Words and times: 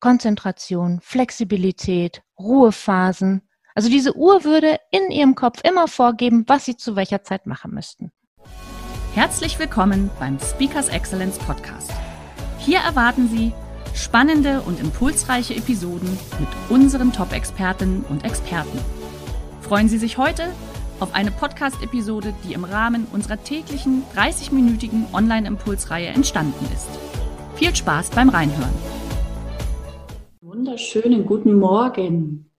Konzentration, 0.00 1.00
Flexibilität, 1.02 2.22
Ruhephasen. 2.38 3.42
Also 3.74 3.88
diese 3.88 4.16
Uhr 4.16 4.44
würde 4.44 4.78
in 4.90 5.10
Ihrem 5.10 5.34
Kopf 5.34 5.60
immer 5.64 5.88
vorgeben, 5.88 6.44
was 6.46 6.64
Sie 6.64 6.76
zu 6.76 6.96
welcher 6.96 7.22
Zeit 7.22 7.46
machen 7.46 7.72
müssten. 7.74 8.12
Herzlich 9.14 9.58
willkommen 9.58 10.10
beim 10.20 10.38
Speakers 10.38 10.88
Excellence 10.88 11.38
Podcast. 11.38 11.90
Hier 12.58 12.78
erwarten 12.78 13.28
Sie 13.28 13.52
spannende 13.94 14.60
und 14.62 14.78
impulsreiche 14.78 15.54
Episoden 15.56 16.16
mit 16.38 16.48
unseren 16.68 17.12
Top-Expertinnen 17.12 18.04
und 18.08 18.24
Experten. 18.24 18.78
Freuen 19.62 19.88
Sie 19.88 19.98
sich 19.98 20.18
heute 20.18 20.48
auf 21.00 21.14
eine 21.14 21.30
Podcast-Episode, 21.30 22.34
die 22.44 22.52
im 22.52 22.64
Rahmen 22.64 23.06
unserer 23.12 23.42
täglichen 23.42 24.04
30-minütigen 24.14 25.12
Online-Impulsreihe 25.12 26.08
entstanden 26.08 26.64
ist. 26.72 26.88
Viel 27.56 27.74
Spaß 27.74 28.10
beim 28.10 28.28
Reinhören. 28.28 29.07
Wunderschönen 30.58 31.24
guten 31.24 31.54
Morgen 31.54 32.50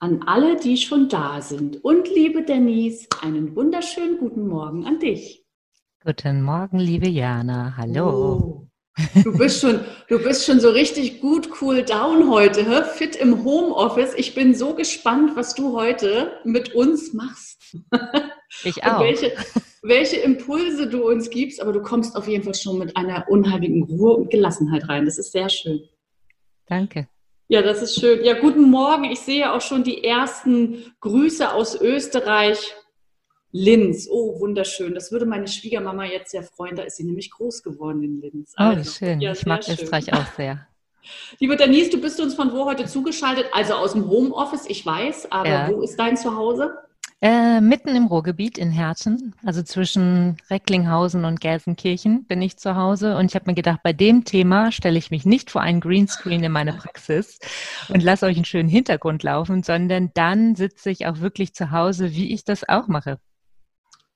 an 0.00 0.22
alle, 0.26 0.56
die 0.56 0.76
schon 0.76 1.08
da 1.08 1.40
sind. 1.40 1.82
Und 1.82 2.06
liebe 2.14 2.42
Denise, 2.42 3.08
einen 3.22 3.56
wunderschönen 3.56 4.18
guten 4.18 4.48
Morgen 4.48 4.84
an 4.84 4.98
dich. 4.98 5.46
Guten 6.04 6.42
Morgen, 6.42 6.78
liebe 6.78 7.08
Jana. 7.08 7.74
Hallo. 7.78 8.06
Oh. 8.06 8.67
Du 9.24 9.36
bist 9.36 9.60
schon, 9.60 9.80
du 10.08 10.18
bist 10.18 10.44
schon 10.44 10.60
so 10.60 10.70
richtig 10.70 11.20
gut 11.20 11.48
cool 11.60 11.82
down 11.82 12.30
heute, 12.30 12.68
hä? 12.68 12.82
fit 12.94 13.16
im 13.16 13.44
Homeoffice. 13.44 14.14
Ich 14.16 14.34
bin 14.34 14.54
so 14.54 14.74
gespannt, 14.74 15.36
was 15.36 15.54
du 15.54 15.76
heute 15.76 16.32
mit 16.44 16.74
uns 16.74 17.12
machst. 17.12 17.76
Ich 18.64 18.82
auch. 18.82 19.00
welche, 19.00 19.32
welche 19.82 20.16
Impulse 20.16 20.88
du 20.88 21.06
uns 21.06 21.30
gibst, 21.30 21.60
aber 21.60 21.72
du 21.72 21.82
kommst 21.82 22.16
auf 22.16 22.26
jeden 22.26 22.44
Fall 22.44 22.54
schon 22.54 22.78
mit 22.78 22.96
einer 22.96 23.26
unheimlichen 23.28 23.82
Ruhe 23.84 24.16
und 24.16 24.30
Gelassenheit 24.30 24.88
rein. 24.88 25.04
Das 25.04 25.18
ist 25.18 25.32
sehr 25.32 25.48
schön. 25.48 25.80
Danke. 26.66 27.08
Ja, 27.48 27.62
das 27.62 27.82
ist 27.82 28.00
schön. 28.00 28.24
Ja, 28.24 28.38
guten 28.38 28.70
Morgen. 28.70 29.04
Ich 29.04 29.20
sehe 29.20 29.52
auch 29.52 29.60
schon 29.60 29.84
die 29.84 30.04
ersten 30.04 30.92
Grüße 31.00 31.52
aus 31.52 31.80
Österreich. 31.80 32.74
Linz, 33.50 34.08
oh, 34.10 34.38
wunderschön. 34.40 34.94
Das 34.94 35.10
würde 35.10 35.24
meine 35.24 35.48
Schwiegermama 35.48 36.04
jetzt 36.04 36.32
sehr 36.32 36.42
freuen. 36.42 36.76
Da 36.76 36.82
ist 36.82 36.96
sie 36.96 37.04
nämlich 37.04 37.30
groß 37.30 37.62
geworden 37.62 38.02
in 38.02 38.20
Linz. 38.20 38.52
Also, 38.56 38.90
oh, 38.90 38.92
schön. 38.98 39.20
Ja, 39.20 39.32
ich 39.32 39.46
mag 39.46 39.64
schön. 39.64 39.74
Österreich 39.74 40.12
auch 40.12 40.26
sehr. 40.36 40.66
Liebe 41.38 41.56
Denise, 41.56 41.90
du 41.90 42.00
bist 42.00 42.20
uns 42.20 42.34
von 42.34 42.52
wo 42.52 42.66
heute 42.66 42.84
zugeschaltet? 42.84 43.46
Also 43.52 43.74
aus 43.74 43.92
dem 43.92 44.08
Homeoffice, 44.08 44.66
ich 44.68 44.84
weiß, 44.84 45.32
aber 45.32 45.48
ja. 45.48 45.68
wo 45.70 45.80
ist 45.80 45.96
dein 45.96 46.16
Zuhause? 46.16 46.76
Äh, 47.20 47.60
mitten 47.60 47.96
im 47.96 48.06
Ruhrgebiet 48.06 48.58
in 48.58 48.70
Herzen, 48.70 49.34
also 49.44 49.60
zwischen 49.64 50.36
Recklinghausen 50.50 51.24
und 51.24 51.40
Gelsenkirchen 51.40 52.24
bin 52.26 52.40
ich 52.40 52.58
zu 52.58 52.76
Hause 52.76 53.16
und 53.16 53.26
ich 53.26 53.34
habe 53.34 53.46
mir 53.46 53.56
gedacht, 53.56 53.80
bei 53.82 53.92
dem 53.92 54.24
Thema 54.24 54.70
stelle 54.70 54.98
ich 54.98 55.10
mich 55.10 55.26
nicht 55.26 55.50
vor 55.50 55.60
einen 55.60 55.80
Greenscreen 55.80 56.44
in 56.44 56.52
meine 56.52 56.74
Praxis 56.74 57.40
und 57.88 58.04
lasse 58.04 58.26
euch 58.26 58.36
einen 58.36 58.44
schönen 58.44 58.68
Hintergrund 58.68 59.24
laufen, 59.24 59.64
sondern 59.64 60.12
dann 60.14 60.54
sitze 60.54 60.90
ich 60.90 61.06
auch 61.06 61.18
wirklich 61.18 61.54
zu 61.54 61.72
Hause, 61.72 62.12
wie 62.12 62.32
ich 62.32 62.44
das 62.44 62.68
auch 62.68 62.86
mache. 62.86 63.18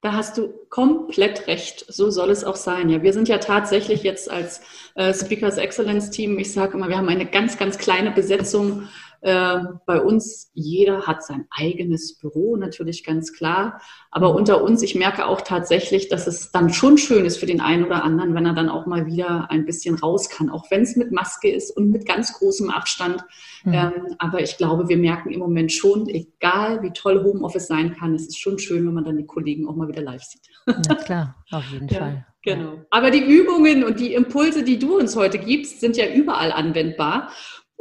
Da 0.02 0.14
hast 0.14 0.36
du 0.36 0.48
komplett 0.68 1.46
recht. 1.46 1.86
So 1.88 2.10
soll 2.10 2.30
es 2.30 2.42
auch 2.42 2.56
sein. 2.56 2.88
Ja, 2.88 3.02
wir 3.02 3.12
sind 3.12 3.28
ja 3.28 3.38
tatsächlich 3.38 4.02
jetzt 4.02 4.28
als 4.28 4.60
äh, 4.96 5.14
Speakers 5.14 5.58
Excellence 5.58 6.10
Team, 6.10 6.40
ich 6.40 6.52
sage 6.52 6.76
immer, 6.76 6.88
wir 6.88 6.98
haben 6.98 7.08
eine 7.08 7.24
ganz, 7.24 7.56
ganz 7.56 7.78
kleine 7.78 8.10
Besetzung 8.10 8.88
bei 9.22 10.00
uns, 10.00 10.50
jeder 10.52 11.06
hat 11.06 11.24
sein 11.24 11.46
eigenes 11.50 12.18
Büro, 12.18 12.56
natürlich 12.56 13.04
ganz 13.04 13.32
klar. 13.32 13.80
Aber 14.10 14.30
mhm. 14.30 14.36
unter 14.38 14.64
uns, 14.64 14.82
ich 14.82 14.96
merke 14.96 15.26
auch 15.26 15.42
tatsächlich, 15.42 16.08
dass 16.08 16.26
es 16.26 16.50
dann 16.50 16.72
schon 16.72 16.98
schön 16.98 17.24
ist 17.24 17.36
für 17.36 17.46
den 17.46 17.60
einen 17.60 17.84
oder 17.84 18.02
anderen, 18.02 18.34
wenn 18.34 18.46
er 18.46 18.54
dann 18.54 18.68
auch 18.68 18.86
mal 18.86 19.06
wieder 19.06 19.48
ein 19.50 19.64
bisschen 19.64 19.94
raus 19.94 20.28
kann, 20.28 20.50
auch 20.50 20.70
wenn 20.72 20.82
es 20.82 20.96
mit 20.96 21.12
Maske 21.12 21.50
ist 21.50 21.70
und 21.76 21.90
mit 21.90 22.04
ganz 22.04 22.32
großem 22.32 22.68
Abstand. 22.70 23.22
Mhm. 23.64 23.72
Ähm, 23.72 23.92
aber 24.18 24.40
ich 24.40 24.56
glaube, 24.56 24.88
wir 24.88 24.96
merken 24.96 25.30
im 25.30 25.38
Moment 25.38 25.70
schon, 25.70 26.08
egal 26.08 26.82
wie 26.82 26.90
toll 26.90 27.22
Homeoffice 27.22 27.68
sein 27.68 27.94
kann, 27.94 28.16
es 28.16 28.26
ist 28.26 28.40
schon 28.40 28.58
schön, 28.58 28.84
wenn 28.86 28.94
man 28.94 29.04
dann 29.04 29.18
die 29.18 29.26
Kollegen 29.26 29.68
auch 29.68 29.76
mal 29.76 29.86
wieder 29.86 30.02
live 30.02 30.24
sieht. 30.24 30.42
Na 30.66 30.96
klar, 30.96 31.36
auf 31.52 31.64
jeden 31.70 31.86
ja. 31.90 31.98
Fall. 31.98 32.26
Genau. 32.44 32.80
Aber 32.90 33.12
die 33.12 33.20
Übungen 33.20 33.84
und 33.84 34.00
die 34.00 34.14
Impulse, 34.14 34.64
die 34.64 34.80
du 34.80 34.98
uns 34.98 35.14
heute 35.14 35.38
gibst, 35.38 35.80
sind 35.80 35.96
ja 35.96 36.12
überall 36.12 36.50
anwendbar. 36.50 37.30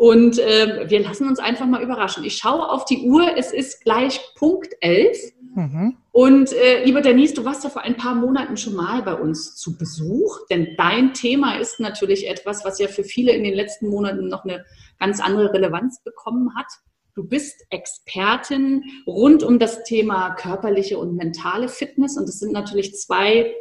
Und 0.01 0.39
äh, 0.39 0.89
wir 0.89 1.01
lassen 1.01 1.27
uns 1.27 1.37
einfach 1.37 1.67
mal 1.67 1.83
überraschen. 1.83 2.23
Ich 2.23 2.37
schaue 2.37 2.67
auf 2.67 2.85
die 2.85 3.03
Uhr, 3.05 3.37
es 3.37 3.53
ist 3.53 3.83
gleich 3.83 4.19
Punkt 4.33 4.73
11. 4.79 5.15
Mhm. 5.53 5.95
Und 6.11 6.53
äh, 6.53 6.83
lieber 6.83 7.01
Denise, 7.01 7.35
du 7.35 7.45
warst 7.45 7.63
ja 7.63 7.69
vor 7.69 7.83
ein 7.83 7.97
paar 7.97 8.15
Monaten 8.15 8.57
schon 8.57 8.73
mal 8.73 9.03
bei 9.03 9.13
uns 9.13 9.57
zu 9.57 9.77
Besuch, 9.77 10.39
denn 10.49 10.69
dein 10.75 11.13
Thema 11.13 11.59
ist 11.59 11.79
natürlich 11.79 12.27
etwas, 12.27 12.65
was 12.65 12.79
ja 12.79 12.87
für 12.87 13.03
viele 13.03 13.31
in 13.33 13.43
den 13.43 13.53
letzten 13.53 13.89
Monaten 13.89 14.27
noch 14.27 14.43
eine 14.43 14.65
ganz 14.97 15.19
andere 15.19 15.53
Relevanz 15.53 16.01
bekommen 16.03 16.55
hat. 16.55 16.65
Du 17.13 17.23
bist 17.23 17.63
Expertin 17.69 18.83
rund 19.05 19.43
um 19.43 19.59
das 19.59 19.83
Thema 19.83 20.31
körperliche 20.31 20.97
und 20.97 21.15
mentale 21.15 21.67
Fitness 21.67 22.17
und 22.17 22.27
das 22.27 22.39
sind 22.39 22.53
natürlich 22.53 22.95
zwei 22.95 23.53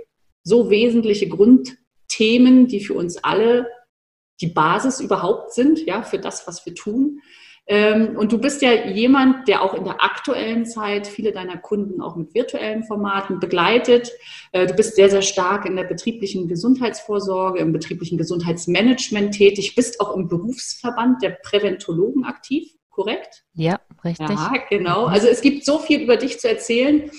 so 0.43 0.71
wesentliche 0.71 1.29
Grundthemen, 1.29 2.67
die 2.67 2.81
für 2.81 2.95
uns 2.95 3.19
alle 3.23 3.67
die 4.41 4.49
Basis 4.49 5.01
überhaupt 5.01 5.53
sind, 5.53 5.85
ja, 5.87 6.03
für 6.03 6.19
das, 6.19 6.47
was 6.47 6.65
wir 6.67 6.75
tun. 6.75 7.21
Ähm, 7.67 8.17
und 8.17 8.33
du 8.33 8.39
bist 8.39 8.63
ja 8.63 8.73
jemand, 8.89 9.47
der 9.47 9.63
auch 9.63 9.75
in 9.75 9.85
der 9.85 10.03
aktuellen 10.03 10.67
Zeit 10.67 11.07
viele 11.07 11.31
deiner 11.31 11.57
Kunden 11.57 12.01
auch 12.01 12.17
mit 12.17 12.35
virtuellen 12.35 12.83
Formaten 12.83 13.39
begleitet. 13.39 14.11
Äh, 14.51 14.67
du 14.67 14.75
bist 14.75 14.97
sehr, 14.97 15.09
sehr 15.09 15.23
stark 15.23 15.67
in 15.67 15.77
der 15.77 15.85
betrieblichen 15.85 16.49
Gesundheitsvorsorge, 16.49 17.61
im 17.61 17.73
betrieblichen 17.73 18.19
Gesundheitsmanagement 18.19 19.35
tätig, 19.35 19.77
bist 19.77 20.01
auch 20.01 20.17
im 20.17 20.27
Berufsverband 20.27 21.23
der 21.23 21.31
Präventologen 21.31 22.25
aktiv, 22.25 22.73
korrekt? 22.89 23.45
Ja, 23.55 23.79
richtig. 24.05 24.29
Ja, 24.31 24.53
genau. 24.69 25.05
Also 25.05 25.29
es 25.29 25.41
gibt 25.41 25.65
so 25.65 25.79
viel 25.79 26.01
über 26.01 26.17
dich 26.17 26.41
zu 26.41 26.49
erzählen. 26.49 27.11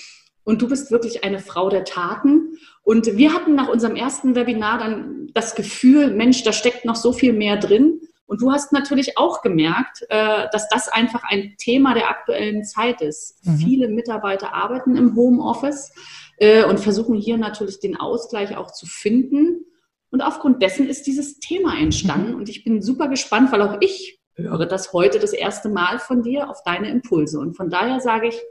Und 0.43 0.61
du 0.61 0.67
bist 0.67 0.91
wirklich 0.91 1.23
eine 1.23 1.39
Frau 1.39 1.69
der 1.69 1.85
Taten. 1.85 2.57
Und 2.83 3.17
wir 3.17 3.33
hatten 3.33 3.55
nach 3.55 3.69
unserem 3.69 3.95
ersten 3.95 4.35
Webinar 4.35 4.79
dann 4.79 5.29
das 5.33 5.55
Gefühl, 5.55 6.13
Mensch, 6.13 6.43
da 6.43 6.51
steckt 6.51 6.85
noch 6.85 6.95
so 6.95 7.13
viel 7.13 7.33
mehr 7.33 7.57
drin. 7.57 8.01
Und 8.25 8.41
du 8.41 8.51
hast 8.51 8.71
natürlich 8.71 9.17
auch 9.17 9.41
gemerkt, 9.41 10.03
äh, 10.09 10.47
dass 10.51 10.69
das 10.69 10.87
einfach 10.87 11.23
ein 11.23 11.55
Thema 11.57 11.93
der 11.93 12.09
aktuellen 12.09 12.63
Zeit 12.63 13.01
ist. 13.01 13.45
Mhm. 13.45 13.57
Viele 13.57 13.87
Mitarbeiter 13.89 14.53
arbeiten 14.53 14.95
im 14.95 15.15
Homeoffice 15.15 15.91
äh, 16.37 16.63
und 16.63 16.79
versuchen 16.79 17.15
hier 17.15 17.37
natürlich 17.37 17.79
den 17.79 17.97
Ausgleich 17.97 18.55
auch 18.55 18.71
zu 18.71 18.85
finden. 18.85 19.65
Und 20.11 20.21
aufgrund 20.21 20.61
dessen 20.61 20.87
ist 20.87 21.07
dieses 21.07 21.39
Thema 21.39 21.77
entstanden. 21.77 22.31
Mhm. 22.31 22.37
Und 22.37 22.49
ich 22.49 22.63
bin 22.63 22.81
super 22.81 23.09
gespannt, 23.09 23.51
weil 23.51 23.61
auch 23.61 23.77
ich 23.81 24.19
höre 24.35 24.65
das 24.65 24.93
heute 24.93 25.19
das 25.19 25.33
erste 25.33 25.69
Mal 25.69 25.99
von 25.99 26.23
dir 26.23 26.49
auf 26.49 26.63
deine 26.63 26.89
Impulse. 26.89 27.37
Und 27.37 27.55
von 27.55 27.69
daher 27.69 27.99
sage 27.99 28.29
ich, 28.29 28.41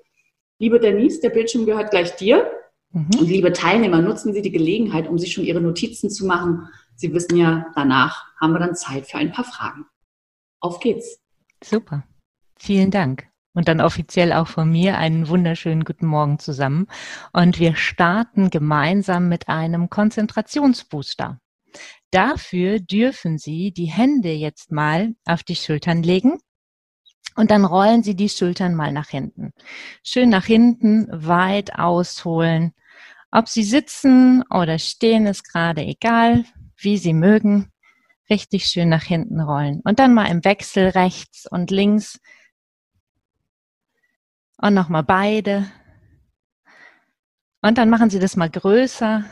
liebe 0.58 0.78
Denise, 0.78 1.20
der 1.20 1.30
Bildschirm 1.30 1.66
gehört 1.66 1.90
gleich 1.90 2.16
dir. 2.16 2.50
Mhm. 2.92 3.10
Und 3.18 3.28
liebe 3.28 3.52
Teilnehmer, 3.52 4.00
nutzen 4.00 4.32
Sie 4.32 4.42
die 4.42 4.50
Gelegenheit, 4.50 5.08
um 5.08 5.18
sich 5.18 5.32
schon 5.32 5.44
Ihre 5.44 5.60
Notizen 5.60 6.10
zu 6.10 6.26
machen. 6.26 6.68
Sie 6.96 7.12
wissen 7.12 7.36
ja, 7.36 7.66
danach 7.74 8.26
haben 8.40 8.52
wir 8.52 8.58
dann 8.58 8.74
Zeit 8.74 9.06
für 9.06 9.18
ein 9.18 9.32
paar 9.32 9.44
Fragen. 9.44 9.86
Auf 10.60 10.80
geht's. 10.80 11.20
Super. 11.62 12.04
Vielen 12.56 12.90
Dank. 12.90 13.26
Und 13.52 13.68
dann 13.68 13.80
offiziell 13.80 14.32
auch 14.32 14.46
von 14.46 14.70
mir 14.70 14.98
einen 14.98 15.28
wunderschönen 15.28 15.84
guten 15.84 16.06
Morgen 16.06 16.38
zusammen. 16.38 16.86
Und 17.32 17.58
wir 17.58 17.74
starten 17.74 18.50
gemeinsam 18.50 19.28
mit 19.28 19.48
einem 19.48 19.90
Konzentrationsbooster. 19.90 21.40
Dafür 22.10 22.80
dürfen 22.80 23.38
Sie 23.38 23.72
die 23.72 23.86
Hände 23.86 24.32
jetzt 24.32 24.72
mal 24.72 25.14
auf 25.24 25.42
die 25.42 25.56
Schultern 25.56 26.02
legen 26.02 26.38
und 27.40 27.50
dann 27.50 27.64
rollen 27.64 28.02
Sie 28.02 28.14
die 28.14 28.28
Schultern 28.28 28.74
mal 28.74 28.92
nach 28.92 29.08
hinten. 29.08 29.54
Schön 30.04 30.28
nach 30.28 30.44
hinten, 30.44 31.08
weit 31.10 31.74
ausholen. 31.78 32.74
Ob 33.30 33.48
Sie 33.48 33.64
sitzen 33.64 34.44
oder 34.50 34.78
stehen, 34.78 35.26
ist 35.26 35.50
gerade 35.50 35.80
egal, 35.80 36.44
wie 36.76 36.98
Sie 36.98 37.14
mögen. 37.14 37.72
Richtig 38.28 38.66
schön 38.66 38.90
nach 38.90 39.04
hinten 39.04 39.40
rollen. 39.40 39.80
Und 39.84 39.98
dann 40.00 40.12
mal 40.12 40.26
im 40.26 40.44
Wechsel 40.44 40.88
rechts 40.88 41.46
und 41.50 41.70
links. 41.70 42.20
Und 44.58 44.74
nochmal 44.74 45.04
beide. 45.04 45.64
Und 47.62 47.78
dann 47.78 47.88
machen 47.88 48.10
Sie 48.10 48.18
das 48.18 48.36
mal 48.36 48.50
größer. 48.50 49.24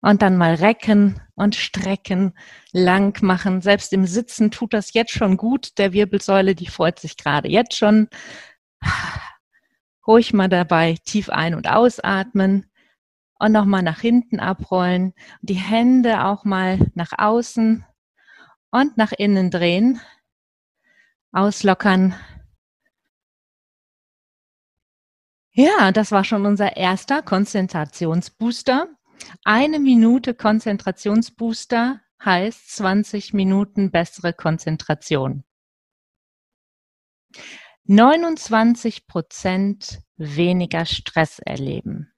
Und 0.00 0.22
dann 0.22 0.36
mal 0.36 0.54
recken 0.54 1.20
und 1.34 1.56
strecken, 1.56 2.34
lang 2.72 3.20
machen. 3.22 3.60
Selbst 3.60 3.92
im 3.92 4.06
Sitzen 4.06 4.50
tut 4.50 4.72
das 4.72 4.92
jetzt 4.92 5.12
schon 5.12 5.36
gut. 5.36 5.78
Der 5.78 5.92
Wirbelsäule, 5.92 6.54
die 6.54 6.68
freut 6.68 6.98
sich 6.98 7.16
gerade 7.16 7.48
jetzt 7.48 7.76
schon. 7.76 8.08
Ruhig 10.06 10.32
mal 10.32 10.48
dabei 10.48 10.96
tief 11.04 11.28
ein- 11.30 11.54
und 11.54 11.68
ausatmen 11.68 12.70
und 13.38 13.52
nochmal 13.52 13.82
nach 13.82 14.00
hinten 14.00 14.40
abrollen. 14.40 15.14
Die 15.42 15.54
Hände 15.54 16.24
auch 16.24 16.44
mal 16.44 16.78
nach 16.94 17.12
außen 17.16 17.84
und 18.70 18.96
nach 18.96 19.12
innen 19.12 19.50
drehen. 19.50 20.00
Auslockern. 21.32 22.14
Ja, 25.52 25.92
das 25.92 26.12
war 26.12 26.24
schon 26.24 26.46
unser 26.46 26.76
erster 26.76 27.20
Konzentrationsbooster. 27.20 28.88
Eine 29.44 29.78
Minute 29.78 30.34
Konzentrationsbooster 30.34 32.00
heißt 32.24 32.76
20 32.76 33.34
Minuten 33.34 33.90
bessere 33.90 34.32
Konzentration. 34.32 35.44
29 37.84 39.06
Prozent 39.06 40.00
weniger 40.16 40.84
Stress 40.84 41.38
erleben. 41.38 42.12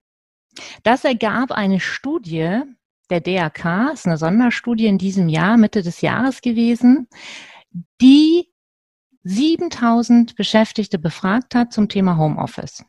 Das 0.83 1.05
ergab 1.05 1.53
eine 1.53 1.81
Studie 1.81 2.63
der 3.11 3.21
DRK, 3.21 3.91
ist 3.93 4.07
eine 4.07 4.17
Sonderstudie 4.17 4.87
in 4.87 4.99
diesem 4.99 5.29
Jahr, 5.29 5.57
Mitte 5.57 5.83
des 5.83 6.01
Jahres 6.01 6.41
gewesen, 6.41 7.09
die 8.01 8.53
7000 9.25 10.37
Beschäftigte 10.37 10.99
befragt 10.99 11.55
hat 11.55 11.73
zum 11.73 11.89
Thema 11.89 12.17
Homeoffice. 12.17 12.85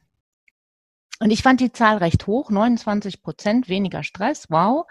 Und 1.21 1.29
ich 1.29 1.44
fand 1.44 1.59
die 1.59 1.71
Zahl 1.71 1.97
recht 1.97 2.25
hoch, 2.25 2.50
29 2.50 3.21
Prozent 3.21 3.69
weniger 3.69 4.01
Stress. 4.01 4.47
Wow. 4.50 4.88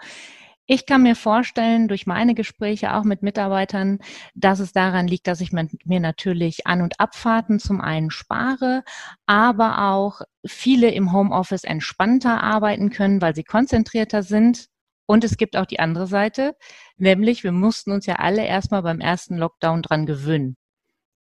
Ich 0.65 0.85
kann 0.85 1.03
mir 1.03 1.17
vorstellen, 1.17 1.89
durch 1.89 2.07
meine 2.07 2.35
Gespräche 2.35 2.93
auch 2.95 3.03
mit 3.03 3.21
Mitarbeitern, 3.21 3.99
dass 4.33 4.59
es 4.59 4.71
daran 4.71 5.09
liegt, 5.09 5.27
dass 5.27 5.41
ich 5.41 5.51
mir 5.51 5.99
natürlich 5.99 6.65
An- 6.65 6.81
und 6.81 7.01
Abfahrten 7.01 7.59
zum 7.59 7.81
einen 7.81 8.11
spare, 8.11 8.85
aber 9.25 9.91
auch 9.91 10.21
viele 10.45 10.91
im 10.91 11.11
Homeoffice 11.11 11.65
entspannter 11.65 12.41
arbeiten 12.41 12.91
können, 12.91 13.21
weil 13.21 13.35
sie 13.35 13.43
konzentrierter 13.43 14.23
sind. 14.23 14.67
Und 15.07 15.25
es 15.25 15.35
gibt 15.35 15.57
auch 15.57 15.65
die 15.65 15.81
andere 15.81 16.07
Seite, 16.07 16.55
nämlich 16.95 17.43
wir 17.43 17.51
mussten 17.51 17.91
uns 17.91 18.05
ja 18.05 18.15
alle 18.15 18.45
erstmal 18.45 18.83
beim 18.83 19.01
ersten 19.01 19.35
Lockdown 19.35 19.81
dran 19.81 20.05
gewöhnen. 20.05 20.55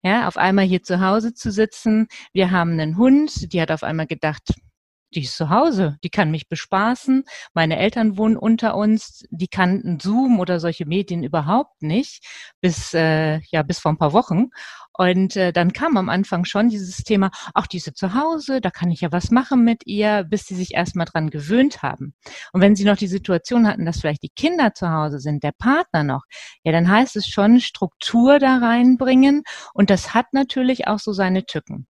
Ja, 0.04 0.28
auf 0.28 0.36
einmal 0.36 0.66
hier 0.66 0.84
zu 0.84 1.00
Hause 1.00 1.34
zu 1.34 1.50
sitzen. 1.50 2.06
Wir 2.32 2.52
haben 2.52 2.78
einen 2.78 2.96
Hund, 2.96 3.52
die 3.52 3.60
hat 3.60 3.72
auf 3.72 3.82
einmal 3.82 4.06
gedacht, 4.06 4.54
die 5.14 5.22
ist 5.22 5.36
zu 5.36 5.50
Hause, 5.50 5.98
die 6.04 6.10
kann 6.10 6.30
mich 6.30 6.48
bespaßen. 6.48 7.24
Meine 7.54 7.78
Eltern 7.78 8.16
wohnen 8.16 8.36
unter 8.36 8.76
uns, 8.76 9.24
die 9.30 9.48
kannten 9.48 9.98
Zoom 10.00 10.40
oder 10.40 10.60
solche 10.60 10.86
Medien 10.86 11.24
überhaupt 11.24 11.82
nicht, 11.82 12.24
bis 12.60 12.94
äh, 12.94 13.40
ja 13.50 13.62
bis 13.62 13.78
vor 13.78 13.92
ein 13.92 13.98
paar 13.98 14.12
Wochen. 14.12 14.50
Und 14.92 15.36
äh, 15.36 15.52
dann 15.52 15.72
kam 15.72 15.96
am 15.96 16.08
Anfang 16.08 16.44
schon 16.44 16.68
dieses 16.68 16.98
Thema, 16.98 17.30
ach, 17.54 17.66
die 17.66 17.78
ist 17.78 17.96
zu 17.96 18.14
Hause, 18.14 18.60
da 18.60 18.70
kann 18.70 18.90
ich 18.90 19.00
ja 19.00 19.10
was 19.12 19.30
machen 19.30 19.64
mit 19.64 19.86
ihr, 19.86 20.24
bis 20.24 20.44
sie 20.44 20.54
sich 20.54 20.74
erstmal 20.74 21.06
dran 21.06 21.30
gewöhnt 21.30 21.82
haben. 21.82 22.14
Und 22.52 22.60
wenn 22.60 22.76
sie 22.76 22.84
noch 22.84 22.96
die 22.96 23.06
Situation 23.06 23.66
hatten, 23.66 23.86
dass 23.86 24.00
vielleicht 24.00 24.22
die 24.22 24.28
Kinder 24.28 24.74
zu 24.74 24.90
Hause 24.90 25.18
sind, 25.18 25.42
der 25.42 25.52
Partner 25.52 26.02
noch, 26.04 26.24
ja, 26.64 26.72
dann 26.72 26.90
heißt 26.90 27.16
es 27.16 27.26
schon 27.26 27.60
Struktur 27.60 28.38
da 28.38 28.58
reinbringen. 28.58 29.42
Und 29.74 29.90
das 29.90 30.14
hat 30.14 30.32
natürlich 30.32 30.86
auch 30.86 30.98
so 30.98 31.12
seine 31.12 31.46
Tücken. 31.46 31.86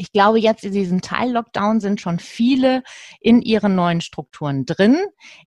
Ich 0.00 0.12
glaube, 0.12 0.40
jetzt 0.40 0.64
in 0.64 0.72
diesem 0.72 1.02
Teil-Lockdown 1.02 1.78
sind 1.78 2.00
schon 2.00 2.20
viele 2.20 2.82
in 3.20 3.42
ihren 3.42 3.74
neuen 3.74 4.00
Strukturen 4.00 4.64
drin. 4.64 4.96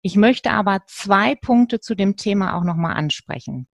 Ich 0.04 0.16
möchte 0.16 0.52
aber 0.52 0.84
zwei 0.86 1.34
Punkte 1.34 1.80
zu 1.80 1.96
dem 1.96 2.18
Thema 2.18 2.56
auch 2.56 2.64
nochmal 2.64 2.96
ansprechen. 2.96 3.68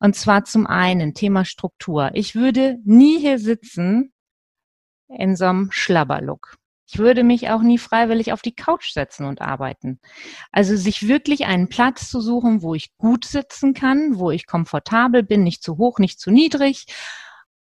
Und 0.00 0.16
zwar 0.16 0.44
zum 0.44 0.66
einen 0.66 1.14
Thema 1.14 1.46
Struktur. 1.46 2.10
Ich 2.12 2.34
würde 2.34 2.76
nie 2.84 3.18
hier 3.18 3.38
sitzen 3.38 4.12
in 5.08 5.34
so 5.34 5.46
einem 5.46 5.70
Schlabberlook. 5.70 6.58
Ich 6.86 6.98
würde 6.98 7.24
mich 7.24 7.48
auch 7.48 7.62
nie 7.62 7.78
freiwillig 7.78 8.30
auf 8.34 8.42
die 8.42 8.54
Couch 8.54 8.92
setzen 8.92 9.24
und 9.24 9.40
arbeiten. 9.40 9.98
Also 10.52 10.76
sich 10.76 11.08
wirklich 11.08 11.46
einen 11.46 11.70
Platz 11.70 12.10
zu 12.10 12.20
suchen, 12.20 12.60
wo 12.60 12.74
ich 12.74 12.94
gut 12.98 13.24
sitzen 13.24 13.72
kann, 13.72 14.18
wo 14.18 14.30
ich 14.30 14.46
komfortabel 14.46 15.22
bin, 15.22 15.42
nicht 15.42 15.62
zu 15.62 15.78
hoch, 15.78 15.98
nicht 15.98 16.20
zu 16.20 16.30
niedrig 16.30 16.84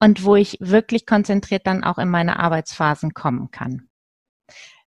und 0.02 0.24
wo 0.24 0.34
ich 0.34 0.56
wirklich 0.58 1.06
konzentriert 1.06 1.64
dann 1.64 1.84
auch 1.84 1.96
in 1.96 2.08
meine 2.08 2.40
Arbeitsphasen 2.40 3.14
kommen 3.14 3.52
kann. 3.52 3.88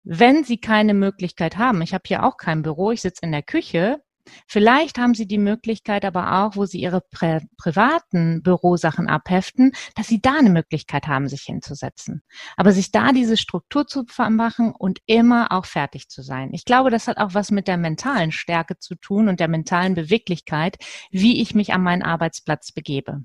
Wenn 0.03 0.43
Sie 0.43 0.59
keine 0.59 0.95
Möglichkeit 0.95 1.59
haben, 1.59 1.81
ich 1.81 1.95
habe 1.95 2.03
hier 2.07 2.25
auch 2.25 2.37
kein 2.37 2.63
Büro, 2.63 2.91
ich 2.91 3.03
sitze 3.03 3.21
in 3.23 3.31
der 3.31 3.45
Küche, 3.45 4.03
Vielleicht 4.49 4.99
haben 4.99 5.15
Sie 5.15 5.29
die 5.29 5.39
Möglichkeit 5.39 6.05
aber 6.05 6.41
auch, 6.41 6.57
wo 6.57 6.67
Sie 6.67 6.81
Ihre 6.81 7.01
pri 7.13 7.47
privaten 7.57 8.43
Bürosachen 8.43 9.09
abheften, 9.09 9.71
dass 9.95 10.09
Sie 10.09 10.21
da 10.21 10.35
eine 10.37 10.51
Möglichkeit 10.51 11.07
haben, 11.07 11.29
sich 11.29 11.43
hinzusetzen. 11.43 12.23
Aber 12.57 12.73
sich 12.73 12.91
da 12.91 13.13
diese 13.13 13.37
Struktur 13.37 13.87
zu 13.87 14.05
machen 14.31 14.73
und 14.77 14.99
immer 15.07 15.53
auch 15.53 15.65
fertig 15.65 16.09
zu 16.09 16.23
sein. 16.23 16.51
Ich 16.55 16.65
glaube, 16.65 16.91
das 16.91 17.07
hat 17.07 17.19
auch 17.19 17.35
was 17.35 17.53
mit 17.53 17.69
der 17.69 17.77
mentalen 17.77 18.33
Stärke 18.33 18.81
zu 18.81 18.97
tun 18.97 19.29
und 19.29 19.39
der 19.39 19.47
mentalen 19.47 19.95
Beweglichkeit, 19.95 20.77
wie 21.13 21.41
ich 21.41 21.55
mich 21.55 21.73
an 21.73 21.85
meinen 21.85 22.03
Arbeitsplatz 22.03 22.73
begebe. 22.73 23.23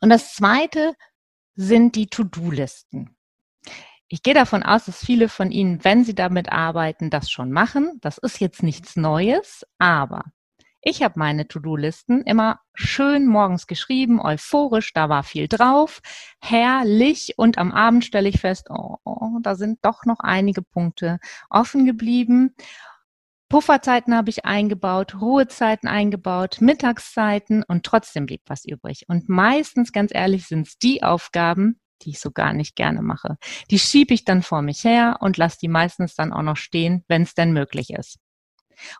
Und 0.00 0.10
das 0.10 0.34
zweite 0.34 0.94
sind 1.54 1.96
die 1.96 2.06
To-Do-Listen. 2.06 3.16
Ich 4.08 4.22
gehe 4.22 4.34
davon 4.34 4.62
aus, 4.62 4.84
dass 4.84 5.04
viele 5.04 5.28
von 5.28 5.50
Ihnen, 5.50 5.82
wenn 5.84 6.04
Sie 6.04 6.14
damit 6.14 6.52
arbeiten, 6.52 7.10
das 7.10 7.30
schon 7.30 7.50
machen. 7.50 7.98
Das 8.02 8.18
ist 8.18 8.40
jetzt 8.40 8.62
nichts 8.62 8.94
Neues, 8.94 9.66
aber 9.78 10.24
ich 10.88 11.02
habe 11.02 11.18
meine 11.18 11.48
To-Do-Listen 11.48 12.22
immer 12.22 12.60
schön 12.72 13.26
morgens 13.26 13.66
geschrieben, 13.66 14.20
euphorisch, 14.20 14.92
da 14.92 15.08
war 15.08 15.24
viel 15.24 15.48
drauf, 15.48 16.00
herrlich 16.40 17.34
und 17.36 17.58
am 17.58 17.72
Abend 17.72 18.04
stelle 18.04 18.28
ich 18.28 18.40
fest, 18.40 18.68
oh, 18.70 18.98
oh, 19.02 19.38
da 19.42 19.56
sind 19.56 19.80
doch 19.82 20.04
noch 20.04 20.20
einige 20.20 20.62
Punkte 20.62 21.18
offen 21.50 21.86
geblieben. 21.86 22.54
Pufferzeiten 23.48 24.14
habe 24.14 24.30
ich 24.30 24.44
eingebaut, 24.44 25.20
Ruhezeiten 25.20 25.88
eingebaut, 25.88 26.60
Mittagszeiten 26.60 27.62
und 27.62 27.84
trotzdem 27.84 28.26
blieb 28.26 28.42
was 28.46 28.64
übrig. 28.64 29.04
Und 29.08 29.28
meistens, 29.28 29.92
ganz 29.92 30.12
ehrlich, 30.12 30.48
sind 30.48 30.66
es 30.66 30.78
die 30.78 31.04
Aufgaben, 31.04 31.80
die 32.02 32.10
ich 32.10 32.20
so 32.20 32.32
gar 32.32 32.52
nicht 32.52 32.74
gerne 32.74 33.02
mache. 33.02 33.36
Die 33.70 33.78
schiebe 33.78 34.14
ich 34.14 34.24
dann 34.24 34.42
vor 34.42 34.62
mich 34.62 34.82
her 34.82 35.18
und 35.20 35.36
lasse 35.36 35.58
die 35.60 35.68
meistens 35.68 36.16
dann 36.16 36.32
auch 36.32 36.42
noch 36.42 36.56
stehen, 36.56 37.04
wenn 37.06 37.22
es 37.22 37.34
denn 37.34 37.52
möglich 37.52 37.90
ist. 37.90 38.18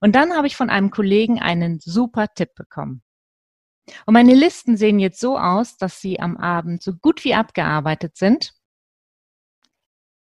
Und 0.01 0.15
dann 0.15 0.33
habe 0.35 0.47
ich 0.47 0.57
von 0.57 0.71
einem 0.71 0.91
Kollegen 0.91 1.41
einen 1.41 1.81
super 1.81 2.29
Tipp 2.35 2.55
bekommen. 2.55 3.03
Und 4.05 4.15
meine 4.15 4.35
Listen 4.35 4.76
sehen 4.76 4.99
jetzt 4.99 5.21
so 5.21 5.38
aus, 5.38 5.76
dass 5.76 6.00
sie 6.00 6.21
am 6.21 6.37
Abend 6.37 6.83
so 6.83 6.95
gut 6.95 7.25
wie 7.25 7.35
abgearbeitet 7.35 8.17
sind 8.17 8.56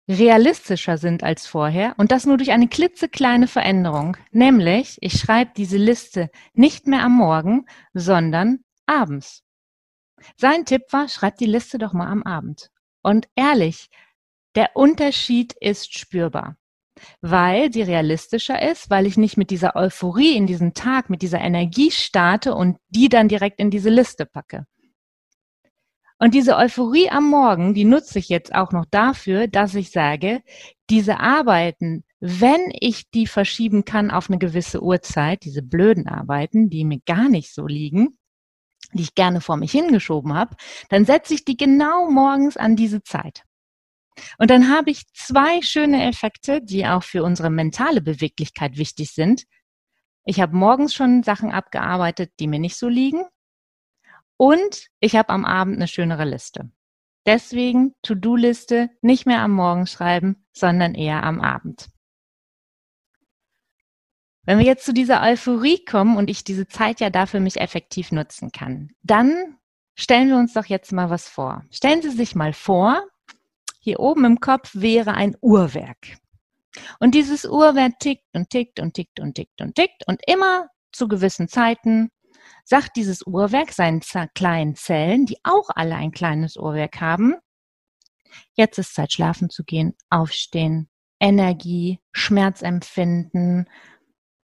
realistischer 0.09 0.99
sind 0.99 1.23
als 1.23 1.47
vorher 1.47 1.95
und 1.97 2.13
das 2.13 2.27
nur 2.27 2.37
durch 2.37 2.51
eine 2.51 2.69
klitzekleine 2.69 3.49
Veränderung, 3.49 4.17
nämlich 4.31 4.99
ich 5.01 5.19
schreibe 5.19 5.53
diese 5.57 5.79
Liste 5.79 6.31
nicht 6.53 6.87
mehr 6.87 7.03
am 7.03 7.17
Morgen, 7.17 7.67
sondern 7.95 8.61
abends. 8.87 9.43
Sein 10.37 10.65
Tipp 10.65 10.83
war, 10.91 11.09
schreib 11.09 11.37
die 11.37 11.47
Liste 11.47 11.79
doch 11.79 11.93
mal 11.93 12.09
am 12.09 12.23
Abend. 12.23 12.71
Und 13.03 13.29
ehrlich, 13.35 13.89
der 14.55 14.77
Unterschied 14.77 15.55
ist 15.61 15.99
spürbar, 15.99 16.57
weil 17.21 17.73
sie 17.73 17.83
realistischer 17.83 18.63
ist, 18.63 18.89
weil 18.91 19.07
ich 19.07 19.17
nicht 19.17 19.37
mit 19.37 19.51
dieser 19.51 19.77
Euphorie 19.77 20.37
in 20.37 20.47
diesen 20.47 20.75
Tag, 20.75 21.11
mit 21.11 21.23
dieser 21.23 21.41
Energie 21.41 21.91
starte 21.91 22.55
und 22.55 22.79
die 22.89 23.09
dann 23.09 23.29
direkt 23.29 23.59
in 23.59 23.71
diese 23.71 23.91
Liste 23.91 24.27
packe. 24.27 24.67
Und 26.25 26.33
diese 26.33 26.57
Euphorie 26.57 27.11
am 27.11 27.29
Morgen, 27.29 27.75
die 27.75 27.85
nutze 27.85 28.19
ich 28.19 28.31
jetzt 28.31 28.55
auch 28.55 28.73
noch 28.73 28.87
dafür, 28.91 29.47
dass 29.47 29.75
ich 29.75 29.91
sage, 29.91 30.43
diese 30.89 31.21
Arbeiten, 31.21 32.03
wenn 32.19 32.63
ich 32.73 33.11
die 33.11 33.27
verschieben 33.27 33.85
kann 33.85 34.11
auf 34.11 34.31
eine 34.31 34.39
gewisse 34.39 34.83
Uhrzeit, 34.83 35.45
diese 35.45 35.61
blöden 35.61 36.09
Arbeiten, 36.09 36.71
die 36.71 36.87
mir 36.87 37.01
gar 37.05 37.29
nicht 37.29 37.53
so 37.53 37.67
liegen, 37.67 38.17
die 38.95 39.03
ich 39.03 39.15
gerne 39.15 39.43
vor 39.43 39.59
mich 39.59 39.73
hingeschoben 39.73 40.33
habe, 40.33 40.57
dann 40.89 41.05
setze 41.05 41.35
ich 41.35 41.45
die 41.45 41.59
genau 41.59 42.11
morgens 42.11 42.57
an 42.57 42.75
diese 42.75 43.03
Zeit. 43.03 43.43
Und 44.39 44.49
dann 44.49 44.71
habe 44.75 44.93
ich 44.93 45.03
zwei 45.13 45.61
schöne 45.61 46.09
Effekte, 46.09 46.63
die 46.63 46.87
auch 46.87 47.03
für 47.03 47.23
unsere 47.23 47.51
mentale 47.51 48.01
Beweglichkeit 48.01 48.79
wichtig 48.79 49.13
sind. 49.13 49.45
Ich 50.25 50.41
habe 50.41 50.57
morgens 50.57 50.95
schon 50.95 51.23
Sachen 51.23 51.53
abgearbeitet, 51.53 52.33
die 52.41 52.47
mir 52.47 52.61
nicht 52.61 52.79
so 52.79 52.89
liegen. 52.89 53.27
Und 54.37 54.89
ich 55.01 55.17
habe 55.17 55.31
am 55.31 55.45
Abend 55.45 55.77
eine 55.77 55.89
schönere 55.89 56.25
Liste. 56.25 56.71
Deswegen 57.27 57.95
To-Do-Liste 58.03 58.91
nicht 59.01 59.27
mehr 59.27 59.41
am 59.41 59.53
Morgen 59.53 59.87
schreiben, 59.87 60.45
sondern 60.53 60.95
eher 60.95 61.23
am 61.23 61.41
Abend. 61.41 61.89
Wenn 64.47 64.59
wir 64.59 64.67
jetzt 64.67 64.85
zu 64.85 64.93
dieser 64.93 65.23
Euphorie 65.23 65.83
kommen 65.85 66.19
und 66.19 66.29
ich 66.29 66.45
diese 66.45 66.69
Zeit 66.69 67.01
ja 67.01 67.09
dafür 67.09 67.41
mich 67.41 67.61
effektiv 67.61 68.13
nutzen 68.13 68.53
kann, 68.53 68.91
dann 69.03 69.59
stellen 69.95 70.29
wir 70.29 70.37
uns 70.37 70.53
doch 70.53 70.67
jetzt 70.67 70.93
mal 70.93 71.09
was 71.09 71.29
vor. 71.29 71.65
Stellen 71.71 72.03
Sie 72.03 72.11
sich 72.11 72.35
mal 72.35 72.53
vor, 72.53 73.03
hier 73.81 74.01
oben 74.01 74.25
im 74.27 74.41
Kopf 74.41 74.71
wäre 74.75 75.15
ein 75.15 75.37
Uhrwerk. 75.41 76.19
Und 76.99 77.15
dieses 77.15 77.47
Uhrwerk 77.47 77.99
tickt 78.01 78.27
und 78.35 78.51
tickt 78.51 78.81
und 78.81 78.95
tickt 78.95 79.21
und 79.21 79.35
tickt 79.35 79.61
und 79.63 79.75
tickt 79.77 80.07
und 80.07 80.21
immer 80.27 80.69
zu 80.93 81.09
gewissen 81.09 81.49
Zeiten 81.49 82.11
sagt 82.65 82.97
dieses 82.97 83.27
Uhrwerk 83.27 83.73
seinen 83.73 84.01
kleinen 84.35 84.75
Zellen, 84.75 85.27
die 85.27 85.39
auch 85.43 85.71
alle 85.75 85.97
ein 85.97 86.13
kleines 86.13 86.57
Uhrwerk 86.57 87.01
haben, 87.01 87.35
jetzt 88.55 88.79
ist 88.79 88.95
Zeit 88.95 89.13
schlafen 89.13 89.51
zu 89.51 89.65
gehen, 89.65 89.97
aufstehen, 90.11 90.89
Energie, 91.21 92.01
Schmerzempfinden, 92.13 93.69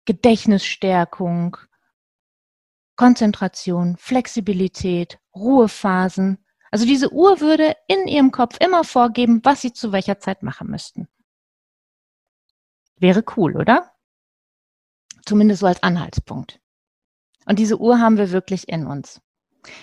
Gedächtnisstärkung, 0.05 1.57
Konzentration, 2.95 3.97
Flexibilität, 3.97 5.19
Ruhephasen. 5.35 6.45
Also 6.69 6.85
diese 6.85 7.11
Uhr 7.11 7.41
würde 7.41 7.75
in 7.87 8.07
ihrem 8.07 8.31
Kopf 8.31 8.57
immer 8.59 8.83
vorgeben, 8.83 9.41
was 9.43 9.61
sie 9.61 9.73
zu 9.73 9.91
welcher 9.91 10.19
Zeit 10.19 10.43
machen 10.43 10.69
müssten. 10.69 11.07
Wäre 12.95 13.23
cool, 13.35 13.57
oder? 13.57 13.91
Zumindest 15.25 15.61
so 15.61 15.67
als 15.67 15.81
Anhaltspunkt. 15.83 16.60
Und 17.45 17.59
diese 17.59 17.79
Uhr 17.79 17.99
haben 17.99 18.17
wir 18.17 18.31
wirklich 18.31 18.69
in 18.69 18.85
uns. 18.85 19.21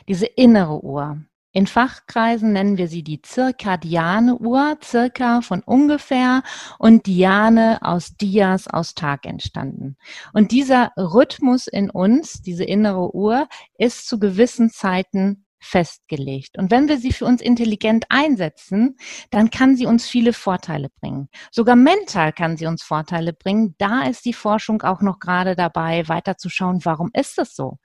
Diese 0.08 0.26
innere 0.26 0.82
Uhr. 0.84 1.18
In 1.52 1.66
Fachkreisen 1.66 2.52
nennen 2.52 2.76
wir 2.76 2.88
sie 2.88 3.02
die 3.02 3.22
zirkadiane 3.22 4.36
Uhr, 4.36 4.76
circa 4.82 5.40
von 5.40 5.62
ungefähr 5.62 6.42
und 6.78 7.06
Diane 7.06 7.78
aus 7.80 8.16
Dias 8.16 8.68
aus 8.68 8.94
Tag 8.94 9.24
entstanden. 9.24 9.96
Und 10.34 10.52
dieser 10.52 10.92
Rhythmus 10.96 11.66
in 11.66 11.90
uns, 11.90 12.42
diese 12.42 12.64
innere 12.64 13.14
Uhr, 13.14 13.48
ist 13.78 14.06
zu 14.06 14.18
gewissen 14.18 14.70
Zeiten 14.70 15.46
festgelegt. 15.60 16.58
Und 16.58 16.70
wenn 16.70 16.88
wir 16.88 16.98
sie 16.98 17.12
für 17.12 17.24
uns 17.24 17.40
intelligent 17.40 18.06
einsetzen, 18.08 18.96
dann 19.30 19.50
kann 19.50 19.76
sie 19.76 19.86
uns 19.86 20.06
viele 20.06 20.32
Vorteile 20.32 20.88
bringen. 21.00 21.28
Sogar 21.50 21.76
mental 21.76 22.32
kann 22.32 22.56
sie 22.56 22.66
uns 22.66 22.82
Vorteile 22.82 23.32
bringen. 23.32 23.74
Da 23.78 24.04
ist 24.04 24.24
die 24.24 24.32
Forschung 24.32 24.82
auch 24.82 25.00
noch 25.00 25.18
gerade 25.18 25.56
dabei, 25.56 26.08
weiterzuschauen, 26.08 26.84
warum 26.84 27.10
ist 27.12 27.38
das 27.38 27.54
so? 27.54 27.78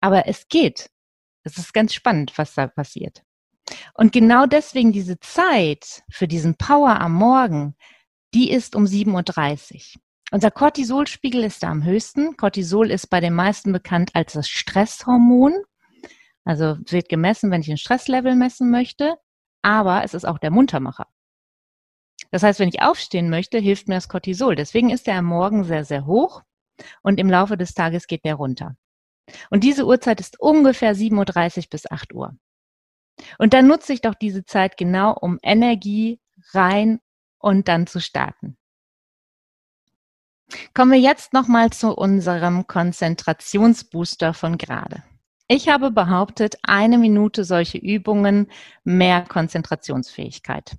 Aber 0.00 0.26
es 0.26 0.48
geht. 0.48 0.88
Es 1.44 1.58
ist 1.58 1.74
ganz 1.74 1.92
spannend, 1.94 2.32
was 2.36 2.54
da 2.54 2.66
passiert. 2.66 3.22
Und 3.94 4.12
genau 4.12 4.46
deswegen 4.46 4.92
diese 4.92 5.18
Zeit 5.20 6.02
für 6.10 6.28
diesen 6.28 6.56
Power 6.56 7.00
am 7.00 7.14
Morgen, 7.14 7.76
die 8.34 8.50
ist 8.50 8.74
um 8.74 8.84
7.30 8.84 9.74
Uhr. 9.96 10.02
Unser 10.32 10.50
Cortisolspiegel 10.50 11.44
ist 11.44 11.62
da 11.62 11.68
am 11.68 11.84
höchsten. 11.84 12.36
Cortisol 12.38 12.90
ist 12.90 13.08
bei 13.08 13.20
den 13.20 13.34
meisten 13.34 13.70
bekannt 13.70 14.12
als 14.14 14.32
das 14.32 14.48
Stresshormon. 14.48 15.52
Also 16.44 16.76
wird 16.86 17.08
gemessen, 17.08 17.50
wenn 17.50 17.60
ich 17.60 17.70
ein 17.70 17.76
Stresslevel 17.76 18.34
messen 18.34 18.70
möchte, 18.70 19.16
aber 19.62 20.04
es 20.04 20.14
ist 20.14 20.24
auch 20.24 20.38
der 20.38 20.50
Muntermacher. 20.50 21.06
Das 22.30 22.42
heißt, 22.42 22.58
wenn 22.60 22.68
ich 22.68 22.82
aufstehen 22.82 23.30
möchte, 23.30 23.58
hilft 23.58 23.88
mir 23.88 23.94
das 23.94 24.08
Cortisol. 24.08 24.56
Deswegen 24.56 24.90
ist 24.90 25.06
der 25.06 25.16
am 25.16 25.26
Morgen 25.26 25.64
sehr, 25.64 25.84
sehr 25.84 26.06
hoch 26.06 26.42
und 27.02 27.20
im 27.20 27.30
Laufe 27.30 27.56
des 27.56 27.74
Tages 27.74 28.06
geht 28.06 28.24
der 28.24 28.36
runter. 28.36 28.76
Und 29.50 29.64
diese 29.64 29.86
Uhrzeit 29.86 30.20
ist 30.20 30.40
ungefähr 30.40 30.96
7.30 30.96 31.58
Uhr 31.58 31.64
bis 31.70 31.90
8 31.90 32.12
Uhr. 32.14 32.36
Und 33.38 33.54
dann 33.54 33.66
nutze 33.66 33.92
ich 33.92 34.00
doch 34.00 34.14
diese 34.14 34.44
Zeit 34.44 34.76
genau, 34.76 35.12
um 35.12 35.38
Energie 35.42 36.20
rein 36.52 37.00
und 37.38 37.68
dann 37.68 37.86
zu 37.86 38.00
starten. 38.00 38.56
Kommen 40.74 40.92
wir 40.92 41.00
jetzt 41.00 41.32
nochmal 41.32 41.70
zu 41.70 41.96
unserem 41.96 42.66
Konzentrationsbooster 42.66 44.34
von 44.34 44.58
gerade. 44.58 45.02
Ich 45.54 45.68
habe 45.68 45.90
behauptet, 45.90 46.56
eine 46.62 46.96
Minute 46.96 47.44
solche 47.44 47.76
Übungen 47.76 48.50
mehr 48.84 49.20
Konzentrationsfähigkeit. 49.20 50.78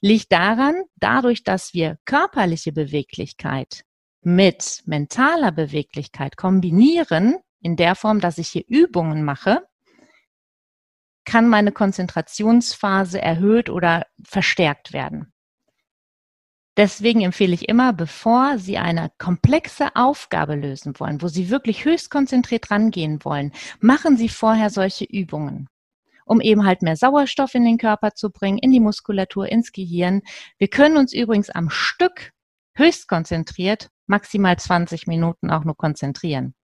Liegt 0.00 0.32
daran, 0.32 0.84
dadurch, 0.96 1.44
dass 1.44 1.74
wir 1.74 1.98
körperliche 2.06 2.72
Beweglichkeit 2.72 3.84
mit 4.22 4.82
mentaler 4.86 5.52
Beweglichkeit 5.52 6.38
kombinieren, 6.38 7.36
in 7.60 7.76
der 7.76 7.94
Form, 7.94 8.20
dass 8.20 8.38
ich 8.38 8.48
hier 8.48 8.64
Übungen 8.66 9.22
mache, 9.22 9.66
kann 11.26 11.46
meine 11.46 11.72
Konzentrationsphase 11.72 13.20
erhöht 13.20 13.68
oder 13.68 14.06
verstärkt 14.24 14.94
werden. 14.94 15.30
Deswegen 16.76 17.22
empfehle 17.22 17.54
ich 17.54 17.68
immer, 17.68 17.92
bevor 17.92 18.58
Sie 18.58 18.76
eine 18.76 19.10
komplexe 19.18 19.96
Aufgabe 19.96 20.54
lösen 20.54 20.98
wollen, 20.98 21.22
wo 21.22 21.28
Sie 21.28 21.48
wirklich 21.48 21.84
höchst 21.84 22.10
konzentriert 22.10 22.70
rangehen 22.70 23.24
wollen, 23.24 23.52
machen 23.80 24.16
Sie 24.16 24.28
vorher 24.28 24.68
solche 24.68 25.04
Übungen, 25.04 25.68
um 26.26 26.40
eben 26.40 26.66
halt 26.66 26.82
mehr 26.82 26.96
Sauerstoff 26.96 27.54
in 27.54 27.64
den 27.64 27.78
Körper 27.78 28.12
zu 28.12 28.30
bringen, 28.30 28.58
in 28.58 28.72
die 28.72 28.80
Muskulatur, 28.80 29.48
ins 29.48 29.72
Gehirn. 29.72 30.20
Wir 30.58 30.68
können 30.68 30.98
uns 30.98 31.14
übrigens 31.14 31.48
am 31.50 31.70
Stück 31.70 32.32
höchst 32.74 33.08
konzentriert 33.08 33.88
maximal 34.06 34.56
20 34.58 35.06
Minuten 35.06 35.50
auch 35.50 35.64
nur 35.64 35.76
konzentrieren. 35.76 36.54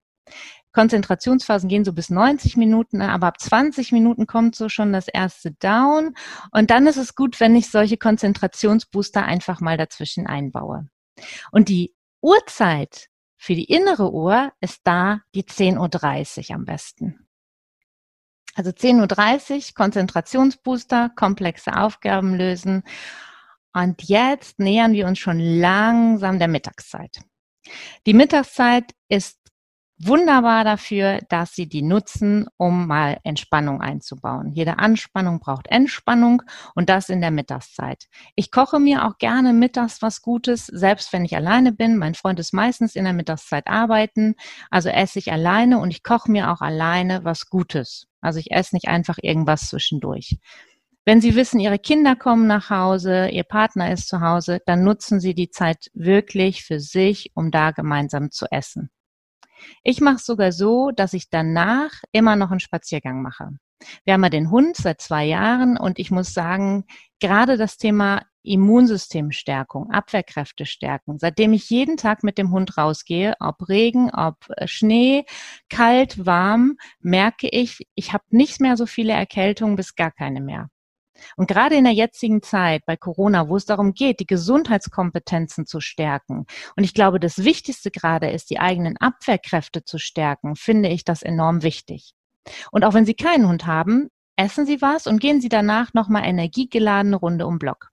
Konzentrationsphasen 0.73 1.69
gehen 1.69 1.85
so 1.85 1.93
bis 1.93 2.11
90 2.11 2.57
Minuten, 2.57 2.99
ne, 2.99 3.11
aber 3.11 3.27
ab 3.27 3.41
20 3.41 3.93
Minuten 3.93 4.27
kommt 4.27 4.57
so 4.57 4.69
schon 4.69 4.93
das 4.93 5.07
erste 5.09 5.53
Down. 5.53 6.15
Und 6.51 6.71
dann 6.71 6.87
ist 6.87 6.97
es 6.97 7.15
gut, 7.15 7.41
wenn 7.41 7.55
ich 7.55 7.71
solche 7.71 7.99
Konzentrationsbooster 7.99 9.23
einfach 9.25 9.61
mal 9.61 9.77
dazwischen 9.77 10.27
einbaue. 10.27 10.89
Und 11.51 11.69
die 11.69 11.95
Uhrzeit 12.23 13.09
für 13.37 13.55
die 13.55 13.65
innere 13.65 14.13
Uhr 14.13 14.53
ist 14.61 14.81
da 14.85 15.21
die 15.35 15.43
10.30 15.43 16.51
Uhr 16.51 16.57
am 16.57 16.65
besten. 16.65 17.27
Also 18.55 18.71
10.30 18.71 19.57
Uhr, 19.57 19.63
Konzentrationsbooster, 19.75 21.11
komplexe 21.17 21.77
Aufgaben 21.77 22.35
lösen. 22.35 22.83
Und 23.73 24.03
jetzt 24.03 24.59
nähern 24.59 24.93
wir 24.93 25.07
uns 25.07 25.19
schon 25.19 25.39
langsam 25.39 26.39
der 26.39 26.49
Mittagszeit. 26.49 27.21
Die 28.07 28.15
Mittagszeit 28.15 28.93
ist 29.09 29.42
wunderbar 30.05 30.65
dafür, 30.65 31.21
dass 31.29 31.55
sie 31.55 31.69
die 31.69 31.83
nutzen, 31.83 32.47
um 32.57 32.87
mal 32.87 33.19
Entspannung 33.25 33.81
einzubauen. 33.81 34.53
Jede 34.53 34.79
Anspannung 34.79 35.41
braucht 35.41 35.69
Entspannung 35.69 36.43
und 36.75 36.89
das 36.89 37.09
in 37.09 37.21
der 37.21 37.31
Mittagszeit. 37.31 38.07
Ich 38.35 38.51
koche 38.51 38.79
mir 38.79 39.07
auch 39.07 39.19
gerne 39.19 39.53
mittags 39.53 40.03
was 40.03 40.23
Gutes, 40.23 40.67
selbst 40.67 41.13
wenn 41.13 41.25
ich 41.25 41.37
alleine 41.37 41.73
bin. 41.73 41.99
Mein 41.99 42.15
Freund 42.15 42.41
ist 42.41 42.53
meistens 42.53 42.97
in 42.97 43.05
der 43.05 43.13
Mittagszeit 43.13 43.67
arbeiten, 43.67 44.35
also 44.71 44.89
esse 44.89 45.19
ich 45.19 45.33
alleine 45.33 45.79
und 45.79 45.91
ich 45.91 46.03
koche 46.03 46.31
mir 46.31 46.51
auch 46.51 46.61
alleine 46.61 47.25
was 47.25 47.49
Gutes. 47.49 48.07
Also 48.21 48.39
ich 48.39 48.51
esse 48.51 48.75
nicht 48.75 48.89
einfach 48.89 49.19
irgendwas 49.21 49.69
zwischendurch. 49.69 50.39
Wenn 51.05 51.21
Sie 51.21 51.35
wissen, 51.35 51.59
Ihre 51.59 51.81
Kinder 51.81 52.15
kommen 52.15 52.47
nach 52.47 52.71
Hause, 52.71 53.29
Ihr 53.29 53.43
Partner 53.43 53.93
ist 53.93 54.07
zu 54.07 54.21
Hause, 54.21 54.61
dann 54.67 54.85
nutzen 54.85 55.19
Sie 55.19 55.35
die 55.35 55.51
Zeit 55.51 55.91
wirklich 55.95 56.65
für 56.65 56.79
sich, 56.79 57.33
um 57.35 57.51
da 57.51 57.73
gemeinsam 57.73 58.31
zu 58.31 58.47
essen. 58.51 58.91
Ich 59.83 60.01
mache 60.01 60.17
es 60.17 60.27
sogar 60.27 60.53
so, 60.53 60.91
dass 60.91 61.13
ich 61.13 61.31
danach 61.31 61.93
immer 62.13 62.37
noch 62.37 62.51
einen 62.51 62.61
Spaziergang 62.61 63.23
mache. 63.23 63.51
Wir 64.05 64.15
haben 64.15 64.23
ja 64.23 64.31
den 64.31 64.51
Hund 64.51 64.77
seit 64.77 65.01
zwei 65.01 65.25
Jahren 65.25 65.77
und 65.77 65.99
ich 65.99 66.11
muss 66.11 66.33
sagen, 66.33 66.85
gerade 67.21 67.57
das 67.57 67.79
Thema 67.79 68.23
Immunsystemstärkung, 68.45 69.91
Abwehrkräfte 69.91 70.67
stärken, 70.67 71.19
seitdem 71.19 71.53
ich 71.53 71.71
jeden 71.71 71.97
Tag 71.97 72.25
mit 72.25 72.39
dem 72.39 72.51
Hund 72.51 72.77
rausgehe, 72.77 73.35
ob 73.39 73.69
Regen, 73.69 74.11
ob 74.11 74.37
äh, 74.57 74.67
Schnee, 74.67 75.25
kalt, 75.69 76.27
warm, 76.27 76.77
merke 77.01 77.49
ich, 77.49 77.87
ich 77.95 78.13
habe 78.13 78.25
nicht 78.31 78.61
mehr 78.61 78.77
so 78.77 78.87
viele 78.87 79.13
Erkältungen 79.13 79.77
bis 79.77 79.95
gar 79.95 80.11
keine 80.11 80.41
mehr. 80.41 80.69
Und 81.37 81.47
gerade 81.47 81.77
in 81.77 81.85
der 81.85 81.93
jetzigen 81.93 82.43
Zeit 82.43 82.85
bei 82.87 82.97
Corona, 82.97 83.49
wo 83.49 83.57
es 83.57 83.65
darum 83.65 83.93
geht, 83.95 84.21
die 84.21 84.27
Gesundheitskompetenzen 84.27 85.67
zu 85.67 85.81
stärken, 85.81 86.47
und 86.77 86.85
ich 86.85 86.95
glaube, 86.95 87.21
das 87.21 87.45
Wichtigste 87.45 87.91
gerade 87.91 88.31
ist, 88.31 88.51
die 88.51 88.59
eigenen 88.59 88.97
Abwehrkräfte 88.97 89.85
zu 89.85 89.99
stärken, 89.99 90.57
finde 90.57 90.89
ich 90.89 91.05
das 91.05 91.23
enorm 91.23 91.63
wichtig. 91.63 92.15
Und 92.71 92.85
auch 92.85 92.95
wenn 92.95 93.07
Sie 93.07 93.15
keinen 93.15 93.49
Hund 93.49 93.67
haben, 93.67 94.09
essen 94.37 94.67
Sie 94.67 94.83
was 94.83 95.07
und 95.07 95.21
gehen 95.21 95.41
Sie 95.41 95.49
danach 95.49 95.95
nochmal 95.95 96.25
energiegeladene 96.25 97.17
Runde 97.17 97.47
um 97.47 97.59
Block. 97.59 97.91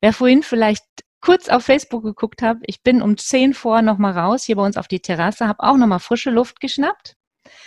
Wer 0.00 0.12
vorhin 0.12 0.42
vielleicht 0.42 0.84
kurz 1.20 1.48
auf 1.48 1.64
Facebook 1.64 2.02
geguckt 2.02 2.42
hat, 2.42 2.58
ich 2.62 2.82
bin 2.82 3.02
um 3.02 3.16
zehn 3.16 3.54
vor 3.54 3.82
nochmal 3.82 4.12
raus, 4.18 4.44
hier 4.44 4.56
bei 4.56 4.64
uns 4.64 4.76
auf 4.76 4.88
die 4.88 5.00
Terrasse, 5.00 5.46
habe 5.46 5.62
auch 5.62 5.76
nochmal 5.76 6.00
frische 6.00 6.30
Luft 6.30 6.60
geschnappt. 6.60 7.14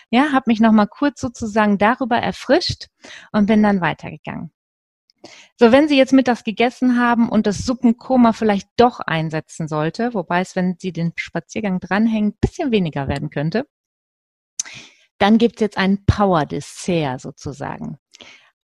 Ja, 0.09 0.31
habe 0.31 0.45
mich 0.47 0.59
nochmal 0.59 0.87
kurz 0.87 1.21
sozusagen 1.21 1.77
darüber 1.77 2.17
erfrischt 2.17 2.87
und 3.31 3.47
bin 3.47 3.63
dann 3.63 3.81
weitergegangen. 3.81 4.51
So, 5.57 5.71
wenn 5.71 5.87
Sie 5.87 5.97
jetzt 5.97 6.13
mittags 6.13 6.43
gegessen 6.43 6.99
haben 6.99 7.29
und 7.29 7.47
das 7.47 7.59
Suppenkoma 7.59 8.33
vielleicht 8.33 8.69
doch 8.77 8.99
einsetzen 8.99 9.67
sollte, 9.67 10.13
wobei 10.13 10.41
es, 10.41 10.55
wenn 10.55 10.75
Sie 10.77 10.91
den 10.91 11.13
Spaziergang 11.15 11.79
dranhängen, 11.79 12.37
bisschen 12.41 12.71
weniger 12.71 13.07
werden 13.07 13.29
könnte, 13.29 13.65
dann 15.17 15.37
gibt 15.37 15.55
es 15.55 15.61
jetzt 15.61 15.77
ein 15.77 16.05
Power-Dessert 16.05 17.21
sozusagen. 17.21 17.97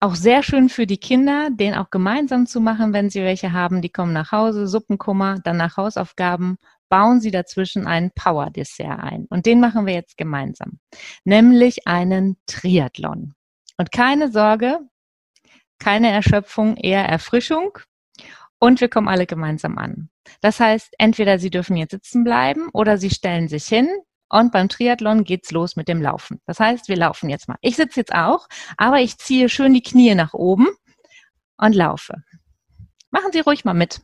Auch 0.01 0.15
sehr 0.15 0.43
schön 0.43 0.69
für 0.69 0.87
die 0.87 0.97
Kinder, 0.97 1.49
den 1.51 1.73
auch 1.73 1.89
gemeinsam 1.89 2.47
zu 2.47 2.61
machen, 2.61 2.93
wenn 2.93 3.09
sie 3.09 3.21
welche 3.21 3.51
haben. 3.51 3.81
Die 3.81 3.89
kommen 3.89 4.13
nach 4.13 4.31
Hause, 4.31 4.65
Suppenkummer, 4.65 5.39
dann 5.43 5.57
nach 5.57 5.75
Hausaufgaben, 5.75 6.57
bauen 6.87 7.19
sie 7.19 7.31
dazwischen 7.31 7.85
einen 7.85 8.11
Power-Dessert 8.11 8.99
ein. 8.99 9.25
Und 9.29 9.45
den 9.45 9.59
machen 9.59 9.85
wir 9.85 9.93
jetzt 9.93 10.17
gemeinsam. 10.17 10.79
Nämlich 11.25 11.85
einen 11.85 12.37
Triathlon. 12.45 13.35
Und 13.77 13.91
keine 13.91 14.31
Sorge, 14.31 14.79
keine 15.79 16.11
Erschöpfung, 16.11 16.75
eher 16.77 17.05
Erfrischung. 17.05 17.77
und 18.59 18.81
wir 18.81 18.89
kommen 18.89 19.07
alle 19.07 19.25
gemeinsam 19.25 19.77
an. 19.77 20.09
Das 20.41 20.59
heißt, 20.59 20.93
entweder 20.99 21.39
Sie 21.39 21.49
dürfen 21.49 21.77
jetzt 21.77 21.91
sitzen 21.91 22.23
bleiben 22.23 22.69
oder 22.73 22.97
Sie 22.97 23.09
stellen 23.09 23.47
sich 23.47 23.65
hin 23.65 23.89
und 24.29 24.51
beim 24.51 24.69
Triathlon 24.69 25.23
geht's 25.23 25.51
los 25.51 25.75
mit 25.75 25.87
dem 25.87 26.01
Laufen. 26.01 26.41
Das 26.45 26.59
heißt, 26.59 26.87
wir 26.89 26.97
laufen 26.97 27.29
jetzt 27.29 27.47
mal. 27.47 27.57
Ich 27.61 27.75
sitze 27.77 28.01
jetzt 28.01 28.13
auch, 28.13 28.47
aber 28.77 28.99
ich 28.99 29.17
ziehe 29.17 29.49
schön 29.49 29.73
die 29.73 29.81
Knie 29.81 30.13
nach 30.15 30.33
oben 30.33 30.67
und 31.57 31.73
laufe. 31.73 32.15
Machen 33.11 33.31
Sie 33.31 33.39
ruhig 33.39 33.65
mal 33.65 33.73
mit. 33.73 34.01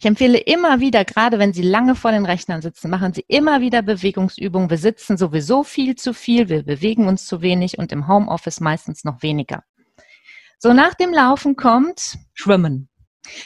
Ich 0.00 0.06
empfehle 0.06 0.38
immer 0.38 0.78
wieder, 0.78 1.04
gerade 1.04 1.40
wenn 1.40 1.52
Sie 1.52 1.62
lange 1.62 1.96
vor 1.96 2.12
den 2.12 2.24
Rechnern 2.24 2.62
sitzen, 2.62 2.88
machen 2.88 3.12
Sie 3.12 3.24
immer 3.26 3.60
wieder 3.60 3.82
Bewegungsübungen. 3.82 4.70
Wir 4.70 4.78
sitzen 4.78 5.16
sowieso 5.16 5.64
viel 5.64 5.96
zu 5.96 6.14
viel, 6.14 6.48
wir 6.48 6.62
bewegen 6.62 7.08
uns 7.08 7.26
zu 7.26 7.42
wenig 7.42 7.78
und 7.78 7.90
im 7.90 8.06
Homeoffice 8.06 8.60
meistens 8.60 9.02
noch 9.02 9.22
weniger. 9.22 9.64
So 10.60 10.72
nach 10.72 10.94
dem 10.94 11.12
Laufen 11.12 11.56
kommt 11.56 12.16
Schwimmen. 12.32 12.88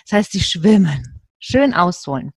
Das 0.05 0.13
heißt, 0.13 0.33
Sie 0.33 0.41
schwimmen. 0.41 1.23
Schön 1.39 1.73
ausholen. 1.73 2.33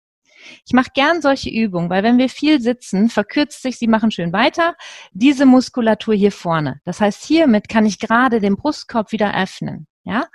Ich 0.64 0.73
mache 0.75 0.90
gern 0.94 1.21
solche 1.21 1.50
Übungen, 1.50 1.90
weil 1.90 2.04
wenn 2.04 2.18
wir 2.18 2.28
viel 2.28 2.61
sitzen, 2.61 3.09
verkürzt 3.09 3.62
sich, 3.62 3.78
Sie 3.78 3.88
machen 3.88 4.12
schön 4.12 4.33
weiter, 4.33 4.76
diese 5.12 5.44
Muskulatur 5.44 6.14
hier 6.14 6.33
vorne. 6.33 6.80
Das 6.85 7.00
heißt, 7.00 7.25
hiermit 7.25 7.68
kann 7.68 7.85
ich 7.85 7.99
gerade 7.99 8.38
den 8.38 8.56
Brustkorb 8.56 9.11
wieder 9.11 9.37
öffnen. 9.37 9.88
Ja, 10.04 10.26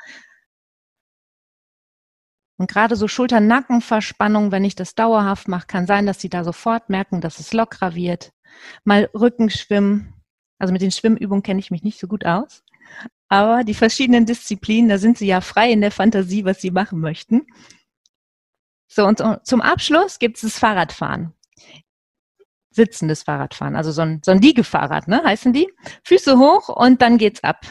und 2.59 2.69
gerade 2.69 2.97
so 2.97 3.07
Schulter-Nacken-Verspannung, 3.07 4.51
wenn 4.51 4.65
ich 4.65 4.75
das 4.75 4.93
dauerhaft 4.93 5.47
mache, 5.47 5.65
kann 5.65 5.87
sein, 5.87 6.05
dass 6.05 6.19
Sie 6.19 6.29
da 6.29 6.43
sofort 6.43 6.89
merken, 6.89 7.21
dass 7.21 7.39
es 7.39 7.53
lockerer 7.53 7.95
wird. 7.95 8.33
Mal 8.83 9.09
Rückenschwimmen. 9.13 10.13
Also 10.59 10.73
mit 10.73 10.81
den 10.81 10.91
Schwimmübungen 10.91 11.41
kenne 11.41 11.61
ich 11.61 11.71
mich 11.71 11.83
nicht 11.83 12.01
so 12.01 12.07
gut 12.07 12.25
aus. 12.25 12.65
Aber 13.29 13.63
die 13.63 13.73
verschiedenen 13.73 14.25
Disziplinen, 14.25 14.89
da 14.89 14.97
sind 14.97 15.17
Sie 15.17 15.25
ja 15.25 15.39
frei 15.39 15.71
in 15.71 15.79
der 15.79 15.91
Fantasie, 15.91 16.43
was 16.43 16.59
Sie 16.59 16.71
machen 16.71 16.99
möchten. 16.99 17.47
So, 18.87 19.05
und 19.05 19.23
zum 19.43 19.61
Abschluss 19.61 20.19
gibt 20.19 20.35
es 20.35 20.41
das 20.41 20.59
Fahrradfahren. 20.59 21.33
Sitzendes 22.71 23.23
Fahrradfahren, 23.23 23.77
also 23.77 23.93
so 23.93 24.01
ein, 24.01 24.21
so 24.25 24.31
ein 24.31 24.41
Liegefahrrad, 24.41 25.07
ne, 25.07 25.23
heißen 25.23 25.53
die. 25.53 25.71
Füße 26.03 26.37
hoch 26.37 26.67
und 26.67 27.01
dann 27.01 27.17
geht's 27.17 27.41
ab. 27.41 27.65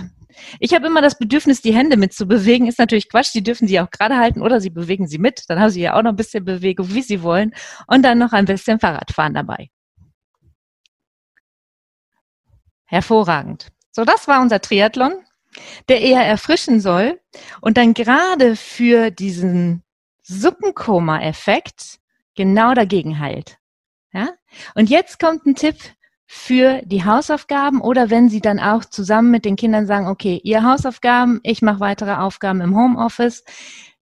Ich 0.60 0.74
habe 0.74 0.86
immer 0.86 1.02
das 1.02 1.18
Bedürfnis, 1.18 1.60
die 1.60 1.74
Hände 1.74 1.96
mitzubewegen. 1.96 2.66
Ist 2.66 2.78
natürlich 2.78 3.08
Quatsch, 3.08 3.34
die 3.34 3.42
dürfen 3.42 3.68
sie 3.68 3.80
auch 3.80 3.90
gerade 3.90 4.16
halten 4.16 4.42
oder 4.42 4.60
sie 4.60 4.70
bewegen 4.70 5.06
sie 5.06 5.18
mit. 5.18 5.44
Dann 5.48 5.60
haben 5.60 5.70
sie 5.70 5.82
ja 5.82 5.94
auch 5.94 6.02
noch 6.02 6.10
ein 6.10 6.16
bisschen 6.16 6.44
Bewegung, 6.44 6.94
wie 6.94 7.02
sie 7.02 7.22
wollen. 7.22 7.52
Und 7.86 8.02
dann 8.02 8.18
noch 8.18 8.32
ein 8.32 8.44
bisschen 8.44 8.80
Fahrradfahren 8.80 9.34
dabei. 9.34 9.70
Hervorragend. 12.86 13.68
So, 13.90 14.04
das 14.04 14.28
war 14.28 14.40
unser 14.40 14.60
Triathlon, 14.60 15.12
der 15.88 16.00
eher 16.00 16.24
erfrischen 16.24 16.80
soll 16.80 17.20
und 17.60 17.76
dann 17.76 17.92
gerade 17.94 18.56
für 18.56 19.10
diesen 19.10 19.82
Suppenkoma-Effekt 20.22 21.98
genau 22.34 22.74
dagegen 22.74 23.18
heilt. 23.18 23.58
Ja? 24.12 24.30
Und 24.74 24.88
jetzt 24.88 25.18
kommt 25.18 25.44
ein 25.46 25.54
Tipp 25.54 25.76
für 26.30 26.82
die 26.84 27.06
Hausaufgaben 27.06 27.80
oder 27.80 28.10
wenn 28.10 28.28
Sie 28.28 28.42
dann 28.42 28.60
auch 28.60 28.84
zusammen 28.84 29.30
mit 29.30 29.46
den 29.46 29.56
Kindern 29.56 29.86
sagen, 29.86 30.08
okay, 30.08 30.38
ihr 30.44 30.62
Hausaufgaben, 30.62 31.40
ich 31.42 31.62
mache 31.62 31.80
weitere 31.80 32.12
Aufgaben 32.12 32.60
im 32.60 32.76
Homeoffice, 32.76 33.44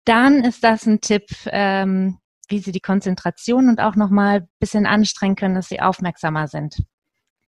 dann 0.04 0.44
ist 0.44 0.62
das 0.62 0.84
ein 0.84 1.00
Tipp, 1.00 1.24
ähm, 1.46 2.18
wie 2.48 2.58
Sie 2.58 2.70
die 2.70 2.80
Konzentration 2.80 3.70
und 3.70 3.80
auch 3.80 3.96
nochmal 3.96 4.40
ein 4.40 4.48
bisschen 4.58 4.84
anstrengen 4.84 5.36
können, 5.36 5.54
dass 5.54 5.68
Sie 5.68 5.80
aufmerksamer 5.80 6.48
sind. 6.48 6.84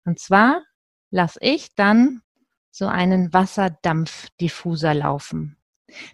Und 0.04 0.20
zwar 0.20 0.62
lasse 1.10 1.40
ich 1.42 1.74
dann 1.76 2.22
so 2.70 2.88
einen 2.88 3.32
Wasserdampfdiffuser 3.32 4.94
laufen. 4.94 5.56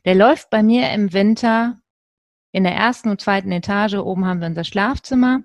Der 0.05 0.13
läuft 0.13 0.51
bei 0.51 0.61
mir 0.61 0.91
im 0.91 1.13
Winter 1.13 1.79
in 2.55 2.63
der 2.63 2.73
ersten 2.73 3.09
und 3.09 3.19
zweiten 3.19 3.51
Etage. 3.51 3.95
Oben 3.95 4.25
haben 4.25 4.39
wir 4.39 4.47
unser 4.47 4.63
Schlafzimmer. 4.63 5.41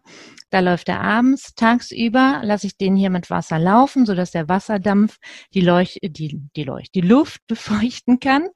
Da 0.51 0.61
läuft 0.61 0.89
er 0.89 1.01
abends. 1.01 1.57
Tagsüber 1.57 2.41
lasse 2.45 2.69
ich 2.69 2.77
den 2.77 2.95
hier 2.95 3.11
mit 3.11 3.31
Wasser 3.31 3.59
laufen, 3.59 4.07
sodass 4.07 4.31
der 4.31 4.49
Wasserdampf 4.49 5.19
die, 5.53 5.61
Leuch 5.61 5.99
die, 6.05 6.41
die, 6.55 6.63
Leuch 6.63 6.93
die 6.93 7.01
Luft 7.01 7.45
befeuchten 7.49 8.21
kann. 8.21 8.47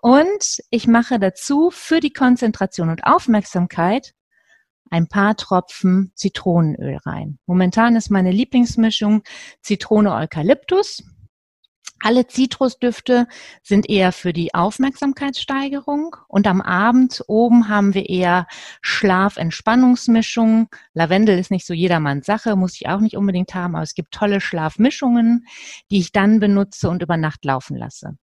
Und 0.00 0.62
ich 0.70 0.86
mache 0.86 1.18
dazu 1.18 1.68
für 1.70 2.00
die 2.00 2.14
Konzentration 2.14 2.88
und 2.88 3.04
Aufmerksamkeit 3.04 4.14
ein 4.90 5.06
paar 5.06 5.36
Tropfen 5.36 6.12
Zitronenöl 6.14 6.96
rein. 7.04 7.38
Momentan 7.44 7.94
ist 7.94 8.10
meine 8.10 8.30
Lieblingsmischung 8.30 9.22
Zitrone 9.60 10.14
Eukalyptus. 10.14 11.04
Alle 12.04 12.26
Zitrusdüfte 12.26 13.28
sind 13.62 13.88
eher 13.88 14.10
für 14.10 14.32
die 14.32 14.54
Aufmerksamkeitssteigerung 14.54 16.16
und 16.26 16.48
am 16.48 16.60
Abend 16.60 17.22
oben 17.28 17.68
haben 17.68 17.94
wir 17.94 18.08
eher 18.08 18.48
Schlaf-Entspannungsmischungen. 18.80 20.66
Lavendel 20.94 21.38
ist 21.38 21.52
nicht 21.52 21.64
so 21.64 21.72
jedermanns 21.72 22.26
Sache, 22.26 22.56
muss 22.56 22.74
ich 22.74 22.88
auch 22.88 22.98
nicht 22.98 23.16
unbedingt 23.16 23.54
haben, 23.54 23.76
aber 23.76 23.84
es 23.84 23.94
gibt 23.94 24.12
tolle 24.12 24.40
Schlafmischungen, 24.40 25.46
die 25.92 26.00
ich 26.00 26.10
dann 26.10 26.40
benutze 26.40 26.90
und 26.90 27.02
über 27.02 27.16
Nacht 27.16 27.44
laufen 27.44 27.76
lasse. 27.76 28.16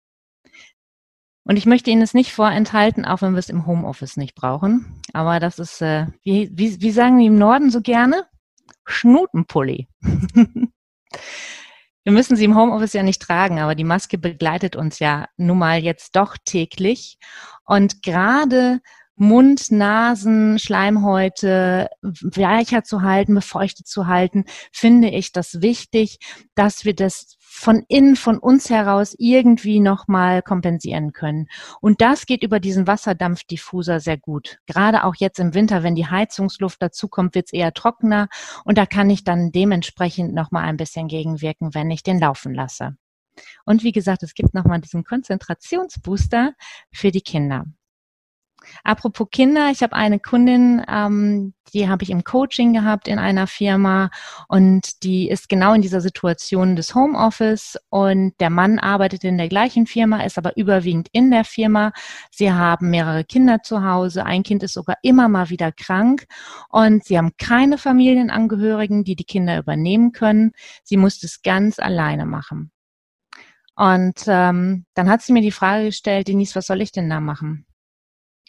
Und 1.45 1.59
ich 1.59 1.67
möchte 1.67 1.91
Ihnen 1.91 2.03
es 2.03 2.15
nicht 2.15 2.33
vorenthalten, 2.33 3.05
auch 3.05 3.21
wenn 3.21 3.33
wir 3.33 3.41
es 3.41 3.51
im 3.51 3.67
Homeoffice 3.67 4.17
nicht 4.17 4.35
brauchen. 4.35 5.03
Aber 5.13 5.39
das 5.39 5.59
ist, 5.59 5.83
äh, 5.83 6.07
wie, 6.23 6.51
wie, 6.51 6.81
wie 6.81 6.91
sagen 6.93 7.19
die 7.19 7.27
im 7.27 7.37
Norden 7.37 7.71
so 7.71 7.83
gerne? 7.83 8.25
Schnutenpulli. 8.87 9.87
Wir 12.07 12.13
müssen 12.13 12.37
sie 12.37 12.45
im 12.45 12.57
Homeoffice 12.57 12.93
ja 12.93 13.03
nicht 13.03 13.21
tragen, 13.21 13.59
aber 13.59 13.75
die 13.75 13.83
Maske 13.83 14.17
begleitet 14.17 14.77
uns 14.77 15.01
ja 15.01 15.27
nun 15.37 15.59
mal 15.59 15.83
jetzt 15.83 16.15
doch 16.15 16.37
täglich. 16.45 17.19
Und 17.65 18.01
gerade 18.05 18.79
Mund, 19.17 19.73
Nasen, 19.73 20.61
Schleimhäute 20.61 21.89
weicher 22.03 22.85
zu 22.85 23.03
halten, 23.03 23.35
befeuchtet 23.35 23.89
zu 23.89 24.07
halten, 24.07 24.45
finde 24.71 25.09
ich 25.09 25.33
das 25.33 25.63
wichtig, 25.63 26.21
dass 26.55 26.85
wir 26.85 26.95
das 26.95 27.36
von 27.57 27.83
innen, 27.89 28.17
von 28.17 28.39
uns 28.39 28.69
heraus 28.69 29.17
irgendwie 29.19 29.81
nochmal 29.81 30.43
kompensieren 30.43 31.15
können. 31.15 31.49
Und 31.81 32.03
das 32.03 32.27
geht 32.27 32.43
über 32.43 32.61
diesen 32.61 32.87
Wasserdampfdiffuser 32.87 33.99
sehr 33.99 34.19
gut. 34.19 34.59
Gerade 34.67 35.05
auch 35.05 35.15
jetzt 35.17 35.39
im 35.39 35.55
Winter, 35.55 35.83
wenn 35.83 35.95
die 35.95 36.07
Heizungsluft 36.07 36.83
dazukommt, 36.83 37.35
wird 37.35 37.47
es 37.47 37.53
eher 37.55 37.73
trockener 37.73 38.29
und 38.65 38.77
da 38.77 38.85
kann 38.85 39.09
ich 39.09 39.25
dann 39.25 39.53
dementsprechend 39.53 40.35
nochmal 40.35 40.65
ein 40.65 40.77
bisschen 40.77 41.09
gegenwirken, 41.09 41.75
wenn 41.75 41.91
ich 41.91 42.03
den 42.03 42.21
laufen 42.21 42.53
lasse. 42.53 42.97
Und 43.65 43.83
wie 43.83 43.93
gesagt, 43.93 44.23
es 44.23 44.35
gibt 44.35 44.53
nochmal 44.53 44.81
diesen 44.83 45.03
Konzentrationsbooster 45.03 46.53
für 46.93 47.11
die 47.11 47.23
Kinder. 47.23 47.65
Apropos 48.85 49.29
Kinder, 49.31 49.71
ich 49.71 49.83
habe 49.83 49.95
eine 49.95 50.19
Kundin, 50.19 50.83
ähm, 50.89 51.55
die 51.75 51.89
habe 51.89 52.05
ich 52.05 52.11
im 52.11 52.25
Coaching 52.25 52.73
gehabt 52.73 53.09
in 53.09 53.19
einer 53.19 53.47
Firma 53.47 54.11
und 54.49 55.03
die 55.03 55.29
ist 55.29 55.49
genau 55.49 55.75
in 55.75 55.83
dieser 55.83 56.01
Situation 56.01 56.77
des 56.77 56.95
Homeoffice 56.95 57.77
und 57.91 58.35
der 58.41 58.51
Mann 58.51 58.79
arbeitet 58.79 59.25
in 59.25 59.39
der 59.39 59.49
gleichen 59.49 59.87
Firma, 59.87 60.23
ist 60.23 60.39
aber 60.39 60.57
überwiegend 60.57 61.09
in 61.13 61.31
der 61.31 61.45
Firma. 61.45 61.93
Sie 62.31 62.53
haben 62.53 62.91
mehrere 62.91 63.25
Kinder 63.25 63.63
zu 63.63 63.85
Hause, 63.85 64.25
ein 64.25 64.43
Kind 64.43 64.63
ist 64.63 64.75
sogar 64.75 64.97
immer 65.03 65.29
mal 65.29 65.51
wieder 65.51 65.73
krank 65.73 66.27
und 66.69 67.05
sie 67.05 67.19
haben 67.19 67.33
keine 67.39 67.79
Familienangehörigen, 67.79 69.05
die 69.05 69.17
die 69.17 69.25
Kinder 69.25 69.59
übernehmen 69.59 70.13
können. 70.13 70.53
Sie 70.85 70.97
muss 70.97 71.23
es 71.23 71.43
ganz 71.43 71.79
alleine 71.79 72.27
machen. 72.27 72.71
Und 73.77 74.25
ähm, 74.27 74.87
dann 74.95 75.11
hat 75.11 75.21
sie 75.21 75.35
mir 75.35 75.43
die 75.43 75.53
Frage 75.53 75.87
gestellt, 75.87 76.29
Denise, 76.29 76.55
was 76.57 76.67
soll 76.67 76.81
ich 76.81 76.93
denn 76.93 77.11
da 77.11 77.21
machen? 77.21 77.67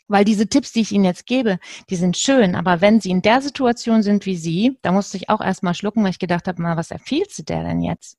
Weil 0.07 0.23
diese 0.23 0.47
Tipps, 0.47 0.71
die 0.71 0.81
ich 0.81 0.91
Ihnen 0.91 1.03
jetzt 1.03 1.25
gebe, 1.25 1.59
die 1.89 1.95
sind 1.95 2.17
schön, 2.17 2.55
aber 2.55 2.81
wenn 2.81 3.01
Sie 3.01 3.09
in 3.09 3.21
der 3.21 3.41
Situation 3.41 4.03
sind 4.03 4.25
wie 4.25 4.37
Sie, 4.37 4.77
da 4.81 4.91
musste 4.91 5.17
ich 5.17 5.29
auch 5.29 5.41
erstmal 5.41 5.73
schlucken, 5.73 6.03
weil 6.03 6.11
ich 6.11 6.19
gedacht 6.19 6.47
habe, 6.47 6.61
mal, 6.61 6.77
was 6.77 6.91
empfiehlt 6.91 7.37
du 7.37 7.43
der 7.43 7.63
denn 7.63 7.81
jetzt? 7.81 8.17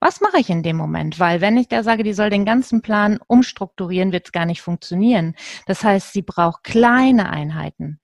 Was 0.00 0.20
mache 0.20 0.38
ich 0.40 0.50
in 0.50 0.64
dem 0.64 0.76
Moment? 0.76 1.20
Weil 1.20 1.40
wenn 1.40 1.56
ich 1.56 1.68
der 1.68 1.84
sage, 1.84 2.02
die 2.02 2.12
soll 2.12 2.28
den 2.28 2.44
ganzen 2.44 2.82
Plan 2.82 3.20
umstrukturieren, 3.28 4.10
wird 4.10 4.26
es 4.26 4.32
gar 4.32 4.46
nicht 4.46 4.60
funktionieren. 4.60 5.36
Das 5.66 5.84
heißt, 5.84 6.12
sie 6.12 6.22
braucht 6.22 6.64
kleine 6.64 7.30
Einheiten. 7.30 8.00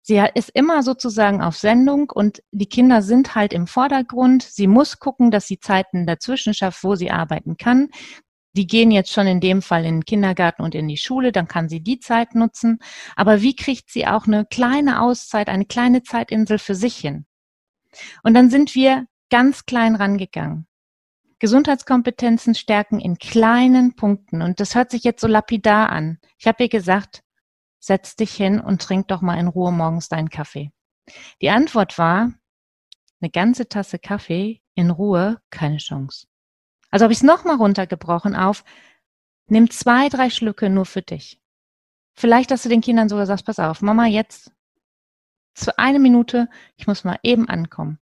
Sie 0.00 0.22
ist 0.34 0.50
immer 0.50 0.82
sozusagen 0.82 1.42
auf 1.42 1.56
Sendung 1.56 2.10
und 2.10 2.42
die 2.52 2.68
Kinder 2.68 3.02
sind 3.02 3.34
halt 3.34 3.52
im 3.52 3.66
Vordergrund. 3.66 4.42
Sie 4.42 4.66
muss 4.66 4.98
gucken, 4.98 5.30
dass 5.30 5.46
sie 5.48 5.58
Zeiten 5.58 6.06
dazwischen 6.06 6.54
schafft, 6.54 6.84
wo 6.84 6.94
sie 6.94 7.10
arbeiten 7.10 7.56
kann 7.56 7.88
die 8.56 8.66
gehen 8.66 8.90
jetzt 8.90 9.12
schon 9.12 9.26
in 9.26 9.40
dem 9.40 9.62
Fall 9.62 9.84
in 9.84 9.96
den 9.96 10.04
Kindergarten 10.04 10.62
und 10.62 10.74
in 10.74 10.88
die 10.88 10.96
Schule, 10.96 11.32
dann 11.32 11.48
kann 11.48 11.68
sie 11.68 11.80
die 11.80 11.98
Zeit 11.98 12.34
nutzen. 12.34 12.78
Aber 13.16 13.42
wie 13.42 13.56
kriegt 13.56 13.90
sie 13.90 14.06
auch 14.06 14.26
eine 14.26 14.46
kleine 14.46 15.00
Auszeit, 15.00 15.48
eine 15.48 15.66
kleine 15.66 16.02
Zeitinsel 16.02 16.58
für 16.58 16.74
sich 16.74 16.96
hin? 16.96 17.26
Und 18.22 18.34
dann 18.34 18.50
sind 18.50 18.74
wir 18.74 19.06
ganz 19.30 19.66
klein 19.66 19.96
rangegangen. 19.96 20.66
Gesundheitskompetenzen 21.40 22.54
stärken 22.54 23.00
in 23.00 23.18
kleinen 23.18 23.96
Punkten. 23.96 24.40
Und 24.40 24.60
das 24.60 24.74
hört 24.74 24.90
sich 24.90 25.04
jetzt 25.04 25.20
so 25.20 25.26
lapidar 25.26 25.90
an. 25.90 26.18
Ich 26.38 26.46
habe 26.46 26.62
ihr 26.62 26.68
gesagt, 26.68 27.22
setz 27.80 28.16
dich 28.16 28.32
hin 28.32 28.60
und 28.60 28.80
trink 28.80 29.08
doch 29.08 29.20
mal 29.20 29.38
in 29.38 29.48
Ruhe 29.48 29.72
morgens 29.72 30.08
deinen 30.08 30.30
Kaffee. 30.30 30.70
Die 31.42 31.50
Antwort 31.50 31.98
war, 31.98 32.32
eine 33.20 33.30
ganze 33.30 33.68
Tasse 33.68 33.98
Kaffee 33.98 34.62
in 34.74 34.90
Ruhe, 34.90 35.40
keine 35.50 35.78
Chance. 35.78 36.26
Also 36.94 37.02
habe 37.02 37.12
ich 37.12 37.18
es 37.18 37.24
nochmal 37.24 37.56
runtergebrochen 37.56 38.36
auf, 38.36 38.62
Nimm 39.46 39.70
zwei, 39.70 40.08
drei 40.08 40.30
Schlücke 40.30 40.70
nur 40.70 40.86
für 40.86 41.02
dich. 41.02 41.40
Vielleicht, 42.14 42.50
dass 42.50 42.62
du 42.62 42.68
den 42.68 42.80
Kindern 42.80 43.08
sogar 43.08 43.26
sagst, 43.26 43.44
pass 43.44 43.58
auf, 43.58 43.82
Mama, 43.82 44.06
jetzt 44.06 44.52
für 45.54 45.78
eine 45.78 45.98
Minute, 45.98 46.48
ich 46.76 46.86
muss 46.86 47.04
mal 47.04 47.18
eben 47.22 47.48
ankommen. 47.48 47.98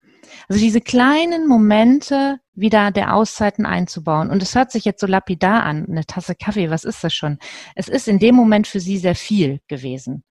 Also 0.49 0.61
diese 0.61 0.81
kleinen 0.81 1.49
Momente 1.49 2.39
wieder 2.55 2.91
der 2.91 3.15
Auszeiten 3.15 3.67
einzubauen. 3.67 4.31
Und 4.31 4.43
es 4.43 4.55
hört 4.55 4.71
sich 4.71 4.85
jetzt 4.85 5.01
so 5.01 5.07
lapidar 5.07 5.65
an, 5.65 5.87
eine 5.89 6.05
Tasse 6.05 6.35
Kaffee, 6.35 6.71
was 6.71 6.85
ist 6.85 7.03
das 7.03 7.13
schon? 7.13 7.39
Es 7.75 7.89
ist 7.89 8.09
in 8.09 8.19
dem 8.19 8.35
Moment 8.35 8.67
für 8.67 8.81
sie 8.81 8.99
sehr 8.99 9.17
viel 9.17 9.61
gewesen. 9.69 10.23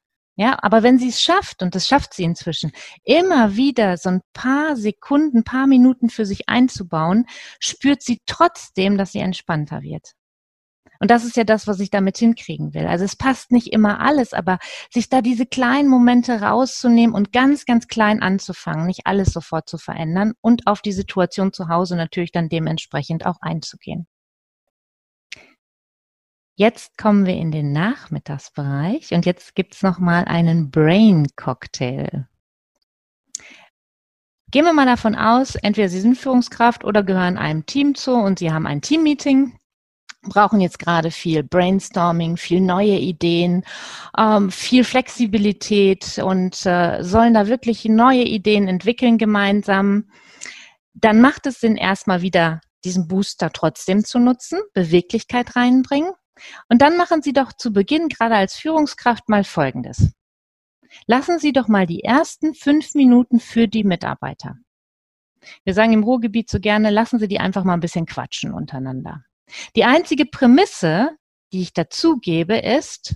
Ja, 0.41 0.57
aber 0.63 0.81
wenn 0.81 0.97
sie 0.97 1.09
es 1.09 1.21
schafft, 1.21 1.61
und 1.61 1.75
das 1.75 1.85
schafft 1.87 2.15
sie 2.15 2.23
inzwischen, 2.23 2.71
immer 3.03 3.57
wieder 3.57 3.97
so 3.97 4.09
ein 4.09 4.21
paar 4.33 4.75
Sekunden, 4.75 5.43
paar 5.43 5.67
Minuten 5.67 6.09
für 6.09 6.25
sich 6.25 6.49
einzubauen, 6.49 7.27
spürt 7.59 8.01
sie 8.01 8.21
trotzdem, 8.25 8.97
dass 8.97 9.11
sie 9.11 9.19
entspannter 9.19 9.83
wird. 9.83 10.13
Und 10.99 11.11
das 11.11 11.25
ist 11.25 11.37
ja 11.37 11.43
das, 11.43 11.67
was 11.67 11.79
ich 11.79 11.91
damit 11.91 12.17
hinkriegen 12.17 12.73
will. 12.73 12.87
Also 12.87 13.05
es 13.05 13.15
passt 13.15 13.51
nicht 13.51 13.71
immer 13.71 13.99
alles, 13.99 14.33
aber 14.33 14.57
sich 14.91 15.09
da 15.09 15.21
diese 15.21 15.45
kleinen 15.45 15.87
Momente 15.87 16.41
rauszunehmen 16.41 17.15
und 17.15 17.31
ganz, 17.31 17.65
ganz 17.65 17.87
klein 17.87 18.23
anzufangen, 18.23 18.87
nicht 18.87 19.05
alles 19.05 19.33
sofort 19.33 19.69
zu 19.69 19.77
verändern 19.77 20.33
und 20.41 20.65
auf 20.65 20.81
die 20.81 20.91
Situation 20.91 21.53
zu 21.53 21.67
Hause 21.67 21.95
natürlich 21.95 22.31
dann 22.31 22.49
dementsprechend 22.49 23.27
auch 23.27 23.37
einzugehen. 23.41 24.07
Jetzt 26.61 26.95
kommen 26.95 27.25
wir 27.25 27.33
in 27.33 27.51
den 27.51 27.71
Nachmittagsbereich 27.71 29.15
und 29.15 29.25
jetzt 29.25 29.55
gibt's 29.55 29.81
noch 29.81 29.97
mal 29.97 30.25
einen 30.25 30.69
Brain 30.69 31.25
Cocktail. 31.35 32.27
Gehen 34.51 34.65
wir 34.65 34.71
mal 34.71 34.85
davon 34.85 35.15
aus, 35.15 35.55
entweder 35.55 35.89
Sie 35.89 35.99
sind 35.99 36.19
Führungskraft 36.19 36.83
oder 36.83 37.01
gehören 37.01 37.39
einem 37.39 37.65
Team 37.65 37.95
zu 37.95 38.13
und 38.13 38.37
Sie 38.37 38.51
haben 38.51 38.67
ein 38.67 38.83
Teammeeting 38.83 39.57
brauchen 40.21 40.61
jetzt 40.61 40.77
gerade 40.77 41.09
viel 41.09 41.41
Brainstorming, 41.41 42.37
viel 42.37 42.61
neue 42.61 42.99
Ideen, 42.99 43.63
ähm, 44.15 44.51
viel 44.51 44.83
Flexibilität 44.83 46.19
und 46.19 46.63
äh, 46.67 47.01
sollen 47.01 47.33
da 47.33 47.47
wirklich 47.47 47.85
neue 47.85 48.21
Ideen 48.21 48.67
entwickeln 48.67 49.17
gemeinsam, 49.17 50.11
dann 50.93 51.21
macht 51.21 51.47
es 51.47 51.59
Sinn, 51.59 51.75
erstmal 51.75 52.21
wieder 52.21 52.61
diesen 52.85 53.07
Booster 53.07 53.51
trotzdem 53.51 54.05
zu 54.05 54.19
nutzen, 54.19 54.59
Beweglichkeit 54.75 55.55
reinbringen. 55.55 56.11
Und 56.69 56.81
dann 56.81 56.97
machen 56.97 57.21
Sie 57.21 57.33
doch 57.33 57.53
zu 57.53 57.71
Beginn, 57.71 58.09
gerade 58.09 58.35
als 58.35 58.55
Führungskraft, 58.55 59.29
mal 59.29 59.43
Folgendes. 59.43 60.11
Lassen 61.05 61.39
Sie 61.39 61.53
doch 61.53 61.67
mal 61.67 61.85
die 61.85 62.03
ersten 62.03 62.53
fünf 62.53 62.93
Minuten 62.95 63.39
für 63.39 63.67
die 63.67 63.83
Mitarbeiter. 63.83 64.55
Wir 65.63 65.73
sagen 65.73 65.93
im 65.93 66.03
Ruhrgebiet 66.03 66.49
so 66.49 66.59
gerne, 66.59 66.89
lassen 66.89 67.19
Sie 67.19 67.27
die 67.27 67.39
einfach 67.39 67.63
mal 67.63 67.73
ein 67.73 67.79
bisschen 67.79 68.05
quatschen 68.05 68.53
untereinander. 68.53 69.23
Die 69.75 69.83
einzige 69.83 70.25
Prämisse, 70.25 71.17
die 71.51 71.61
ich 71.61 71.73
dazu 71.73 72.17
gebe, 72.17 72.57
ist, 72.57 73.15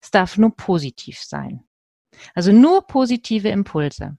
es 0.00 0.10
darf 0.10 0.38
nur 0.38 0.54
positiv 0.54 1.18
sein. 1.18 1.64
Also 2.34 2.52
nur 2.52 2.86
positive 2.86 3.48
Impulse. 3.48 4.16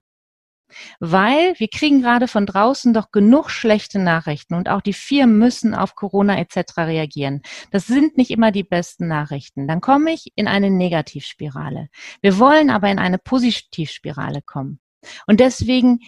Weil 0.99 1.55
wir 1.57 1.67
kriegen 1.69 2.01
gerade 2.01 2.27
von 2.27 2.45
draußen 2.45 2.93
doch 2.93 3.11
genug 3.11 3.49
schlechte 3.49 3.99
Nachrichten 3.99 4.53
und 4.53 4.69
auch 4.69 4.81
die 4.81 4.93
Firmen 4.93 5.37
müssen 5.37 5.73
auf 5.73 5.95
Corona 5.95 6.37
etc. 6.39 6.77
reagieren. 6.77 7.41
Das 7.71 7.87
sind 7.87 8.17
nicht 8.17 8.31
immer 8.31 8.51
die 8.51 8.63
besten 8.63 9.07
Nachrichten. 9.07 9.67
Dann 9.67 9.81
komme 9.81 10.11
ich 10.11 10.31
in 10.35 10.47
eine 10.47 10.69
Negativspirale. 10.69 11.89
Wir 12.21 12.39
wollen 12.39 12.69
aber 12.69 12.89
in 12.89 12.99
eine 12.99 13.17
Positivspirale 13.17 14.41
kommen. 14.41 14.79
Und 15.25 15.39
deswegen 15.39 15.99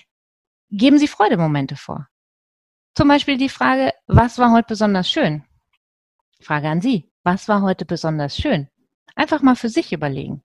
geben 0.70 0.98
Sie 0.98 1.08
Freudemomente 1.08 1.76
vor. 1.76 2.08
Zum 2.96 3.08
Beispiel 3.08 3.38
die 3.38 3.50
Frage, 3.50 3.94
was 4.08 4.38
war 4.40 4.52
heute 4.52 4.68
besonders 4.68 5.10
schön? 5.10 5.44
Frage 6.42 6.70
an 6.70 6.82
Sie, 6.82 7.10
was 7.24 7.48
war 7.48 7.62
heute 7.62 7.86
besonders 7.86 8.36
schön? 8.36 8.68
Einfach 9.16 9.42
mal 9.42 9.56
für 9.56 9.70
sich 9.70 9.94
überlegen. 9.94 10.44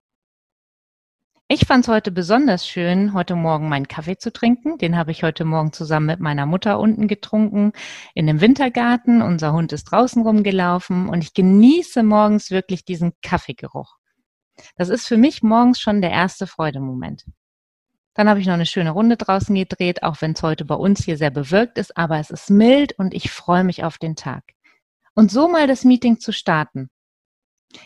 Ich 1.55 1.67
fand 1.67 1.85
es 1.85 1.89
heute 1.89 2.11
besonders 2.11 2.67
schön, 2.67 3.15
heute 3.15 3.37
Morgen 3.37 3.69
meinen 3.69 3.87
Kaffee 3.87 4.19
zu 4.19 4.33
trinken. 4.33 4.77
Den 4.77 4.97
habe 4.97 5.13
ich 5.13 5.23
heute 5.23 5.45
Morgen 5.45 5.73
zusammen 5.73 6.07
mit 6.07 6.19
meiner 6.19 6.47
Mutter 6.47 6.81
unten 6.81 7.07
getrunken 7.07 7.71
in 8.13 8.27
dem 8.27 8.41
Wintergarten. 8.41 9.23
Unser 9.23 9.53
Hund 9.53 9.73
ist 9.73 9.85
draußen 9.85 10.21
rumgelaufen 10.21 11.09
und 11.09 11.23
ich 11.23 11.33
genieße 11.33 12.03
morgens 12.03 12.51
wirklich 12.51 12.85
diesen 12.85 13.13
Kaffeegeruch. 13.23 13.95
Das 14.75 14.89
ist 14.89 15.07
für 15.07 15.17
mich 15.17 15.45
morgens 15.45 15.79
schon 15.79 16.03
der 16.03 16.11
erste 16.11 16.49
Freudemoment. 16.49 17.25
Dann 18.15 18.29
habe 18.29 18.41
ich 18.41 18.47
noch 18.47 18.55
eine 18.55 18.67
schöne 18.67 18.91
Runde 18.91 19.17
draußen 19.17 19.55
gedreht, 19.55 20.03
auch 20.03 20.23
wenn 20.23 20.33
es 20.33 20.43
heute 20.43 20.65
bei 20.65 20.75
uns 20.75 21.05
hier 21.05 21.17
sehr 21.17 21.31
bewölkt 21.31 21.79
ist, 21.79 21.97
aber 21.97 22.19
es 22.19 22.31
ist 22.31 22.51
mild 22.51 22.99
und 22.99 23.15
ich 23.15 23.31
freue 23.31 23.63
mich 23.63 23.85
auf 23.85 23.99
den 23.99 24.17
Tag. 24.17 24.43
Und 25.15 25.31
so 25.31 25.47
mal 25.47 25.69
das 25.69 25.85
Meeting 25.85 26.19
zu 26.19 26.33
starten, 26.33 26.91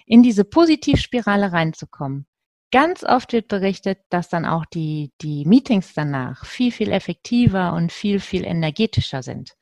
in 0.06 0.22
diese 0.22 0.44
Positivspirale 0.44 1.52
reinzukommen. 1.52 2.26
Ganz 2.70 3.02
oft 3.02 3.32
wird 3.32 3.48
berichtet, 3.48 4.00
dass 4.10 4.28
dann 4.28 4.44
auch 4.44 4.66
die, 4.66 5.12
die 5.22 5.46
Meetings 5.46 5.94
danach 5.94 6.44
viel, 6.44 6.70
viel 6.70 6.92
effektiver 6.92 7.72
und 7.72 7.92
viel, 7.92 8.20
viel 8.20 8.44
energetischer 8.44 9.22
sind. 9.22 9.54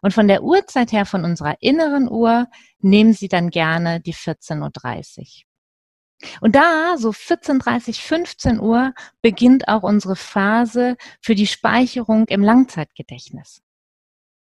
Und 0.00 0.12
von 0.12 0.26
der 0.26 0.42
Uhrzeit 0.42 0.90
her, 0.90 1.06
von 1.06 1.24
unserer 1.24 1.56
inneren 1.60 2.10
Uhr, 2.10 2.48
nehmen 2.80 3.12
Sie 3.12 3.28
dann 3.28 3.50
gerne 3.50 4.00
die 4.00 4.14
14.30 4.14 5.20
Uhr. 5.20 6.28
Und 6.40 6.56
da, 6.56 6.96
so 6.98 7.10
14.30, 7.10 8.00
15 8.00 8.60
Uhr, 8.60 8.92
beginnt 9.22 9.68
auch 9.68 9.84
unsere 9.84 10.16
Phase 10.16 10.96
für 11.20 11.36
die 11.36 11.46
Speicherung 11.46 12.26
im 12.26 12.42
Langzeitgedächtnis. 12.42 13.62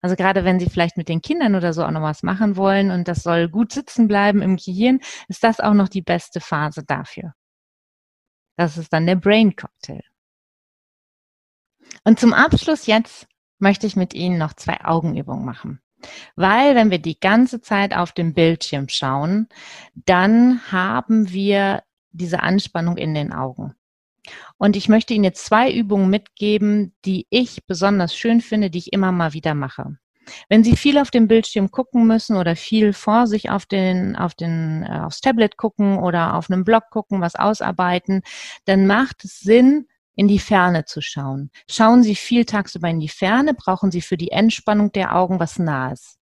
Also 0.01 0.15
gerade 0.15 0.45
wenn 0.45 0.59
Sie 0.59 0.69
vielleicht 0.69 0.97
mit 0.97 1.09
den 1.09 1.21
Kindern 1.21 1.55
oder 1.55 1.73
so 1.73 1.83
auch 1.83 1.91
noch 1.91 2.01
was 2.01 2.23
machen 2.23 2.55
wollen 2.55 2.89
und 2.89 3.07
das 3.07 3.23
soll 3.23 3.49
gut 3.49 3.73
sitzen 3.73 4.07
bleiben 4.07 4.41
im 4.41 4.55
Gehirn, 4.55 4.99
ist 5.27 5.43
das 5.43 5.59
auch 5.59 5.73
noch 5.73 5.89
die 5.89 6.01
beste 6.01 6.39
Phase 6.39 6.83
dafür. 6.83 7.33
Das 8.61 8.77
ist 8.77 8.93
dann 8.93 9.07
der 9.07 9.15
Brain 9.15 9.55
Cocktail. 9.55 10.03
Und 12.03 12.19
zum 12.19 12.31
Abschluss 12.31 12.85
jetzt 12.85 13.27
möchte 13.57 13.87
ich 13.87 13.95
mit 13.95 14.13
Ihnen 14.13 14.37
noch 14.37 14.53
zwei 14.53 14.85
Augenübungen 14.85 15.43
machen. 15.43 15.81
Weil 16.35 16.75
wenn 16.75 16.91
wir 16.91 16.99
die 16.99 17.19
ganze 17.19 17.61
Zeit 17.61 17.95
auf 17.95 18.11
dem 18.11 18.35
Bildschirm 18.35 18.87
schauen, 18.87 19.47
dann 19.95 20.61
haben 20.71 21.31
wir 21.31 21.81
diese 22.11 22.41
Anspannung 22.43 22.97
in 22.97 23.15
den 23.15 23.33
Augen. 23.33 23.73
Und 24.57 24.75
ich 24.75 24.89
möchte 24.89 25.15
Ihnen 25.15 25.23
jetzt 25.23 25.43
zwei 25.43 25.73
Übungen 25.73 26.11
mitgeben, 26.11 26.93
die 27.03 27.25
ich 27.31 27.65
besonders 27.65 28.15
schön 28.15 28.41
finde, 28.41 28.69
die 28.69 28.77
ich 28.77 28.93
immer 28.93 29.11
mal 29.11 29.33
wieder 29.33 29.55
mache. 29.55 29.97
Wenn 30.49 30.63
Sie 30.63 30.75
viel 30.75 30.97
auf 30.97 31.11
dem 31.11 31.27
Bildschirm 31.27 31.71
gucken 31.71 32.05
müssen 32.07 32.37
oder 32.37 32.55
viel 32.55 32.93
vor 32.93 33.27
sich 33.27 33.49
auf 33.49 33.65
den, 33.65 34.15
auf 34.15 34.35
den, 34.35 34.83
äh, 34.83 34.99
aufs 34.99 35.21
Tablet 35.21 35.57
gucken 35.57 35.97
oder 35.99 36.35
auf 36.35 36.49
einem 36.49 36.63
Blog 36.63 36.83
gucken, 36.91 37.21
was 37.21 37.35
ausarbeiten, 37.35 38.21
dann 38.65 38.87
macht 38.87 39.23
es 39.23 39.39
Sinn, 39.39 39.87
in 40.15 40.27
die 40.27 40.39
Ferne 40.39 40.85
zu 40.85 41.01
schauen. 41.01 41.51
Schauen 41.69 42.03
Sie 42.03 42.15
viel 42.15 42.45
tagsüber 42.45 42.89
in 42.89 42.99
die 42.99 43.09
Ferne, 43.09 43.53
brauchen 43.53 43.91
Sie 43.91 44.01
für 44.01 44.17
die 44.17 44.31
Entspannung 44.31 44.91
der 44.91 45.15
Augen 45.15 45.39
was 45.39 45.57
Nahes. 45.57 46.17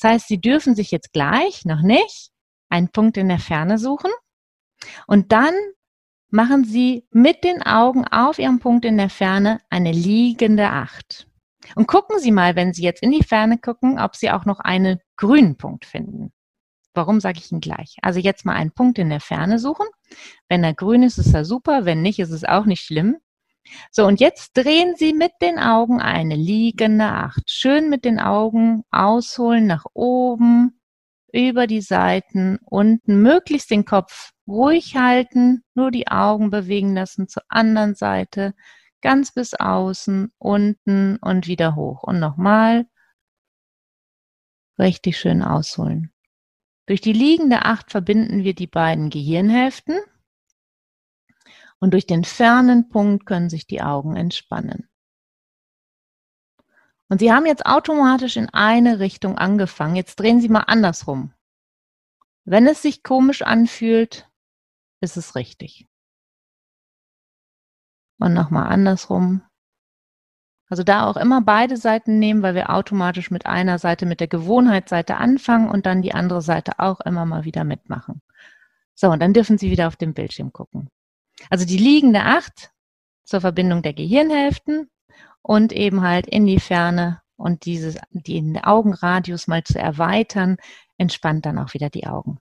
Das 0.00 0.10
heißt, 0.10 0.28
Sie 0.28 0.40
dürfen 0.40 0.74
sich 0.74 0.90
jetzt 0.90 1.12
gleich, 1.12 1.64
noch 1.64 1.82
nicht, 1.82 2.30
einen 2.68 2.88
Punkt 2.88 3.16
in 3.16 3.28
der 3.28 3.38
Ferne 3.38 3.78
suchen 3.78 4.10
und 5.06 5.32
dann 5.32 5.54
machen 6.30 6.64
Sie 6.64 7.06
mit 7.10 7.44
den 7.44 7.62
Augen 7.62 8.06
auf 8.06 8.38
Ihrem 8.38 8.58
Punkt 8.58 8.84
in 8.84 8.96
der 8.96 9.10
Ferne 9.10 9.60
eine 9.70 9.92
liegende 9.92 10.68
Acht. 10.68 11.26
Und 11.74 11.86
gucken 11.86 12.18
Sie 12.18 12.32
mal, 12.32 12.56
wenn 12.56 12.72
Sie 12.72 12.82
jetzt 12.82 13.02
in 13.02 13.10
die 13.10 13.22
Ferne 13.22 13.58
gucken, 13.58 13.98
ob 13.98 14.16
Sie 14.16 14.30
auch 14.30 14.44
noch 14.44 14.60
einen 14.60 14.98
grünen 15.16 15.56
Punkt 15.56 15.84
finden. 15.84 16.32
Warum 16.94 17.20
sage 17.20 17.38
ich 17.38 17.50
Ihnen 17.50 17.60
gleich? 17.60 17.96
Also 18.02 18.20
jetzt 18.20 18.44
mal 18.44 18.54
einen 18.54 18.72
Punkt 18.72 18.98
in 18.98 19.08
der 19.10 19.20
Ferne 19.20 19.58
suchen. 19.58 19.86
Wenn 20.48 20.62
er 20.62 20.74
grün 20.74 21.02
ist, 21.02 21.18
ist 21.18 21.34
er 21.34 21.44
super. 21.44 21.84
Wenn 21.84 22.02
nicht, 22.02 22.18
ist 22.18 22.30
es 22.30 22.44
auch 22.44 22.66
nicht 22.66 22.84
schlimm. 22.84 23.16
So, 23.90 24.06
und 24.06 24.20
jetzt 24.20 24.56
drehen 24.56 24.94
Sie 24.96 25.12
mit 25.12 25.32
den 25.40 25.58
Augen 25.58 26.00
eine 26.00 26.34
liegende 26.34 27.06
Acht. 27.06 27.42
Schön 27.50 27.88
mit 27.88 28.04
den 28.04 28.20
Augen 28.20 28.82
ausholen 28.90 29.66
nach 29.66 29.86
oben, 29.94 30.80
über 31.32 31.66
die 31.66 31.80
Seiten, 31.80 32.58
unten, 32.64 33.22
möglichst 33.22 33.70
den 33.70 33.84
Kopf 33.84 34.32
ruhig 34.46 34.96
halten, 34.96 35.62
nur 35.74 35.90
die 35.90 36.08
Augen 36.08 36.50
bewegen 36.50 36.94
lassen 36.94 37.28
zur 37.28 37.44
anderen 37.48 37.94
Seite, 37.94 38.54
ganz 39.02 39.32
bis 39.32 39.54
außen, 39.54 40.32
unten 40.38 41.18
und 41.18 41.46
wieder 41.46 41.76
hoch. 41.76 42.02
Und 42.02 42.18
nochmal 42.18 42.86
richtig 44.78 45.18
schön 45.18 45.42
ausholen. 45.42 46.12
Durch 46.86 47.00
die 47.00 47.12
liegende 47.12 47.64
Acht 47.64 47.90
verbinden 47.90 48.42
wir 48.42 48.54
die 48.54 48.66
beiden 48.66 49.10
Gehirnhälften 49.10 49.98
und 51.78 51.92
durch 51.92 52.06
den 52.06 52.24
fernen 52.24 52.88
Punkt 52.88 53.26
können 53.26 53.50
sich 53.50 53.66
die 53.66 53.82
Augen 53.82 54.16
entspannen. 54.16 54.88
Und 57.08 57.18
Sie 57.18 57.32
haben 57.32 57.44
jetzt 57.44 57.66
automatisch 57.66 58.36
in 58.36 58.48
eine 58.48 58.98
Richtung 58.98 59.36
angefangen. 59.36 59.96
Jetzt 59.96 60.18
drehen 60.18 60.40
Sie 60.40 60.48
mal 60.48 60.60
andersrum. 60.60 61.34
Wenn 62.44 62.66
es 62.66 62.82
sich 62.82 63.02
komisch 63.02 63.42
anfühlt, 63.42 64.30
ist 65.00 65.16
es 65.16 65.34
richtig. 65.36 65.86
Und 68.22 68.34
nochmal 68.34 68.68
andersrum. 68.68 69.42
Also 70.68 70.84
da 70.84 71.06
auch 71.08 71.16
immer 71.16 71.42
beide 71.42 71.76
Seiten 71.76 72.20
nehmen, 72.20 72.40
weil 72.40 72.54
wir 72.54 72.70
automatisch 72.70 73.32
mit 73.32 73.46
einer 73.46 73.80
Seite, 73.80 74.06
mit 74.06 74.20
der 74.20 74.28
Gewohnheitsseite 74.28 75.16
anfangen 75.16 75.68
und 75.68 75.86
dann 75.86 76.02
die 76.02 76.14
andere 76.14 76.40
Seite 76.40 76.78
auch 76.78 77.00
immer 77.00 77.26
mal 77.26 77.44
wieder 77.44 77.64
mitmachen. 77.64 78.22
So, 78.94 79.10
und 79.10 79.20
dann 79.20 79.32
dürfen 79.32 79.58
Sie 79.58 79.72
wieder 79.72 79.88
auf 79.88 79.96
dem 79.96 80.14
Bildschirm 80.14 80.52
gucken. 80.52 80.88
Also 81.50 81.66
die 81.66 81.76
liegende 81.76 82.22
Acht 82.22 82.70
zur 83.24 83.40
Verbindung 83.40 83.82
der 83.82 83.92
Gehirnhälften 83.92 84.88
und 85.42 85.72
eben 85.72 86.02
halt 86.02 86.28
in 86.28 86.46
die 86.46 86.60
Ferne 86.60 87.22
und 87.34 87.64
dieses, 87.64 87.98
den 88.12 88.62
Augenradius 88.62 89.48
mal 89.48 89.64
zu 89.64 89.80
erweitern, 89.80 90.58
entspannt 90.96 91.44
dann 91.44 91.58
auch 91.58 91.74
wieder 91.74 91.90
die 91.90 92.06
Augen. 92.06 92.38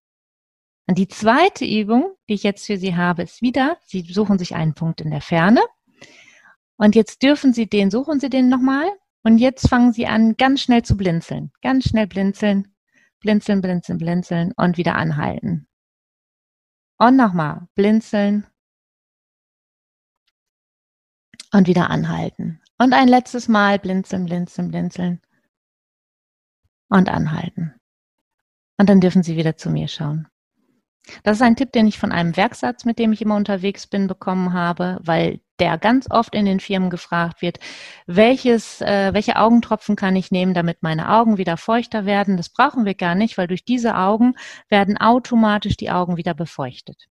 Und 0.91 0.97
die 0.97 1.07
zweite 1.07 1.63
Übung, 1.63 2.17
die 2.27 2.33
ich 2.33 2.43
jetzt 2.43 2.65
für 2.65 2.75
Sie 2.75 2.97
habe, 2.97 3.23
ist 3.23 3.41
wieder, 3.41 3.77
Sie 3.85 4.01
suchen 4.01 4.37
sich 4.37 4.55
einen 4.55 4.73
Punkt 4.73 4.99
in 4.99 5.09
der 5.09 5.21
Ferne. 5.21 5.61
Und 6.75 6.95
jetzt 6.95 7.23
dürfen 7.23 7.53
Sie 7.53 7.65
den, 7.65 7.89
suchen 7.89 8.19
Sie 8.19 8.29
den 8.29 8.49
nochmal. 8.49 8.91
Und 9.23 9.37
jetzt 9.37 9.69
fangen 9.69 9.93
Sie 9.93 10.05
an, 10.05 10.35
ganz 10.35 10.59
schnell 10.59 10.83
zu 10.83 10.97
blinzeln. 10.97 11.53
Ganz 11.61 11.85
schnell 11.85 12.07
blinzeln, 12.07 12.75
blinzeln, 13.21 13.61
blinzeln, 13.61 13.99
blinzeln 13.99 14.51
und 14.57 14.75
wieder 14.75 14.95
anhalten. 14.95 15.65
Und 16.97 17.15
nochmal 17.15 17.69
blinzeln 17.73 18.45
und 21.53 21.67
wieder 21.67 21.89
anhalten. 21.89 22.61
Und 22.77 22.91
ein 22.91 23.07
letztes 23.07 23.47
Mal 23.47 23.79
blinzeln, 23.79 24.25
blinzeln, 24.25 24.67
blinzeln 24.67 25.21
und 26.89 27.07
anhalten. 27.07 27.75
Und 28.77 28.89
dann 28.89 28.99
dürfen 28.99 29.23
Sie 29.23 29.37
wieder 29.37 29.55
zu 29.55 29.69
mir 29.69 29.87
schauen. 29.87 30.27
Das 31.23 31.37
ist 31.37 31.41
ein 31.41 31.55
Tipp, 31.55 31.71
den 31.71 31.87
ich 31.87 31.97
von 31.97 32.11
einem 32.11 32.35
Werksatz, 32.37 32.85
mit 32.85 32.99
dem 32.99 33.11
ich 33.11 33.21
immer 33.21 33.35
unterwegs 33.35 33.87
bin, 33.87 34.07
bekommen 34.07 34.53
habe, 34.53 34.99
weil 35.01 35.41
der 35.59 35.77
ganz 35.77 36.07
oft 36.09 36.35
in 36.35 36.45
den 36.45 36.59
Firmen 36.59 36.89
gefragt 36.89 37.41
wird, 37.41 37.59
welches, 38.07 38.81
äh, 38.81 39.13
welche 39.13 39.37
Augentropfen 39.37 39.95
kann 39.95 40.15
ich 40.15 40.31
nehmen, 40.31 40.53
damit 40.53 40.81
meine 40.81 41.09
Augen 41.09 41.37
wieder 41.37 41.57
feuchter 41.57 42.05
werden? 42.05 42.37
Das 42.37 42.49
brauchen 42.49 42.85
wir 42.85 42.95
gar 42.95 43.15
nicht, 43.15 43.37
weil 43.37 43.47
durch 43.47 43.65
diese 43.65 43.95
Augen 43.95 44.35
werden 44.69 44.97
automatisch 44.97 45.77
die 45.77 45.91
Augen 45.91 46.17
wieder 46.17 46.33
befeuchtet. 46.33 47.07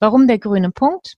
Warum 0.00 0.26
der 0.26 0.38
grüne 0.38 0.70
Punkt? 0.70 1.17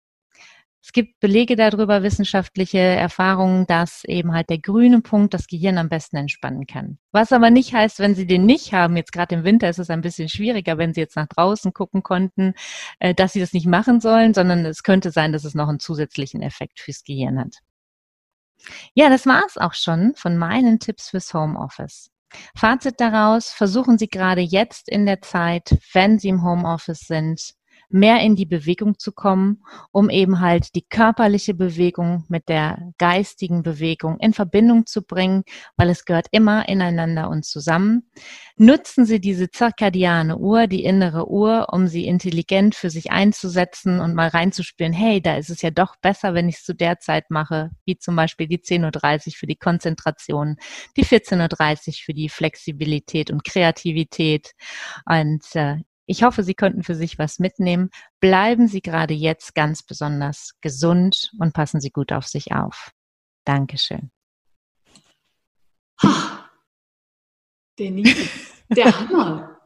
Es 0.81 0.93
gibt 0.93 1.19
Belege 1.19 1.57
darüber, 1.57 2.03
wissenschaftliche 2.03 2.79
Erfahrungen, 2.79 3.67
dass 3.67 4.05
eben 4.05 4.33
halt 4.33 4.49
der 4.49 4.59
grüne 4.59 5.01
Punkt 5.01 5.33
das 5.33 5.47
Gehirn 5.47 5.77
am 5.77 5.89
besten 5.89 6.15
entspannen 6.15 6.67
kann. 6.67 6.97
Was 7.11 7.33
aber 7.33 7.49
nicht 7.49 7.73
heißt, 7.73 7.99
wenn 7.99 8.15
Sie 8.15 8.25
den 8.25 8.45
nicht 8.45 8.73
haben, 8.73 8.95
jetzt 8.95 9.11
gerade 9.11 9.35
im 9.35 9.43
Winter 9.43 9.69
ist 9.69 9.79
es 9.79 9.89
ein 9.89 10.01
bisschen 10.01 10.29
schwieriger, 10.29 10.77
wenn 10.77 10.93
Sie 10.93 11.01
jetzt 11.01 11.17
nach 11.17 11.27
draußen 11.27 11.73
gucken 11.73 12.01
konnten, 12.01 12.53
äh, 12.99 13.13
dass 13.13 13.33
Sie 13.33 13.41
das 13.41 13.51
nicht 13.51 13.67
machen 13.67 13.99
sollen, 13.99 14.33
sondern 14.33 14.65
es 14.65 14.83
könnte 14.83 15.11
sein, 15.11 15.33
dass 15.33 15.43
es 15.43 15.53
noch 15.53 15.67
einen 15.67 15.79
zusätzlichen 15.79 16.41
Effekt 16.41 16.79
fürs 16.79 17.03
Gehirn 17.03 17.39
hat. 17.39 17.57
Ja, 18.93 19.09
das 19.09 19.25
war 19.25 19.43
es 19.45 19.57
auch 19.57 19.73
schon 19.73 20.13
von 20.15 20.37
meinen 20.37 20.79
Tipps 20.79 21.09
fürs 21.09 21.33
Homeoffice. 21.33 22.09
Fazit 22.55 22.99
daraus, 22.99 23.49
versuchen 23.49 23.97
Sie 23.97 24.07
gerade 24.07 24.41
jetzt 24.41 24.87
in 24.87 25.05
der 25.05 25.21
Zeit, 25.21 25.77
wenn 25.93 26.19
Sie 26.19 26.29
im 26.29 26.43
Homeoffice 26.43 27.01
sind, 27.01 27.53
mehr 27.89 28.21
in 28.21 28.36
die 28.36 28.45
Bewegung 28.45 28.99
zu 28.99 29.12
kommen, 29.12 29.63
um 29.91 30.10
eben 30.10 30.39
halt 30.39 30.75
die 30.75 30.84
körperliche 30.84 31.54
Bewegung 31.54 32.25
mit 32.30 32.47
der 32.49 32.91
geistigen 32.97 33.63
Bewegung 33.63 34.17
in 34.19 34.34
Verbindung 34.34 34.86
zu 34.86 35.02
bringen, 35.04 35.43
weil 35.75 35.89
es 35.89 36.06
gehört 36.06 36.28
immer 36.32 36.69
ineinander 36.69 37.30
und 37.30 37.45
zusammen. 37.45 38.10
Nutzen 38.58 39.06
Sie 39.06 39.19
diese 39.19 39.49
zirkadiane 39.49 40.38
Uhr, 40.38 40.67
die 40.67 40.84
innere 40.84 41.30
Uhr, 41.30 41.67
um 41.71 41.88
sie 41.88 42.06
intelligent 42.06 42.75
für 42.75 42.89
sich 42.89 43.12
einzusetzen 43.12 43.99
und 43.99 44.15
mal 44.15 44.28
reinzuspüren, 44.28 44.93
hey, 44.93 45.21
da 45.21 45.38
ist 45.38 45.49
es 45.49 45.62
ja 45.62 45.71
doch 45.71 45.95
besser, 46.02 46.34
wenn 46.34 46.49
ich 46.49 46.58
es 46.58 46.63
zu 46.63 46.75
der 46.75 46.99
Zeit 46.99 47.30
mache, 47.30 47.71
wie 47.86 47.97
zum 47.97 48.15
Beispiel 48.15 48.47
die 48.47 48.60
10.30 48.60 49.28
Uhr 49.28 49.34
für 49.34 49.47
die 49.47 49.56
Konzentration, 49.56 50.58
die 50.97 51.06
14.30 51.06 51.88
Uhr 51.88 51.93
für 52.06 52.13
die 52.13 52.30
Flexibilität 52.30 53.32
und 53.32 53.43
Kreativität. 53.43 54.52
Und 55.06 55.43
äh, 55.54 55.78
ich 56.10 56.24
hoffe, 56.24 56.41
Sie 56.41 56.56
konnten 56.56 56.82
für 56.82 56.95
sich 56.95 57.19
was 57.19 57.38
mitnehmen. 57.38 57.91
Bleiben 58.19 58.67
Sie 58.67 58.82
gerade 58.82 59.13
jetzt 59.13 59.54
ganz 59.54 59.84
besonders 59.84 60.56
gesund 60.60 61.32
und 61.39 61.54
passen 61.54 61.80
Sie 61.80 61.91
gut 61.91 62.12
auf 62.12 62.26
sich 62.26 62.52
auf. 62.52 62.89
Dankeschön. 63.45 64.10
Denise, 67.78 68.28
der 68.69 68.86
Hammer. 69.00 69.60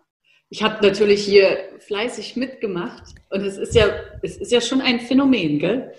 Ich 0.50 0.62
habe 0.64 0.86
natürlich 0.86 1.24
hier 1.24 1.80
fleißig 1.80 2.36
mitgemacht 2.36 3.16
und 3.30 3.42
es 3.42 3.58
ist 3.58 3.74
ja, 3.74 3.88
es 4.22 4.36
ist 4.36 4.52
ja 4.52 4.60
schon 4.60 4.82
ein 4.82 5.00
Phänomen, 5.00 5.60
gell? 5.60 5.94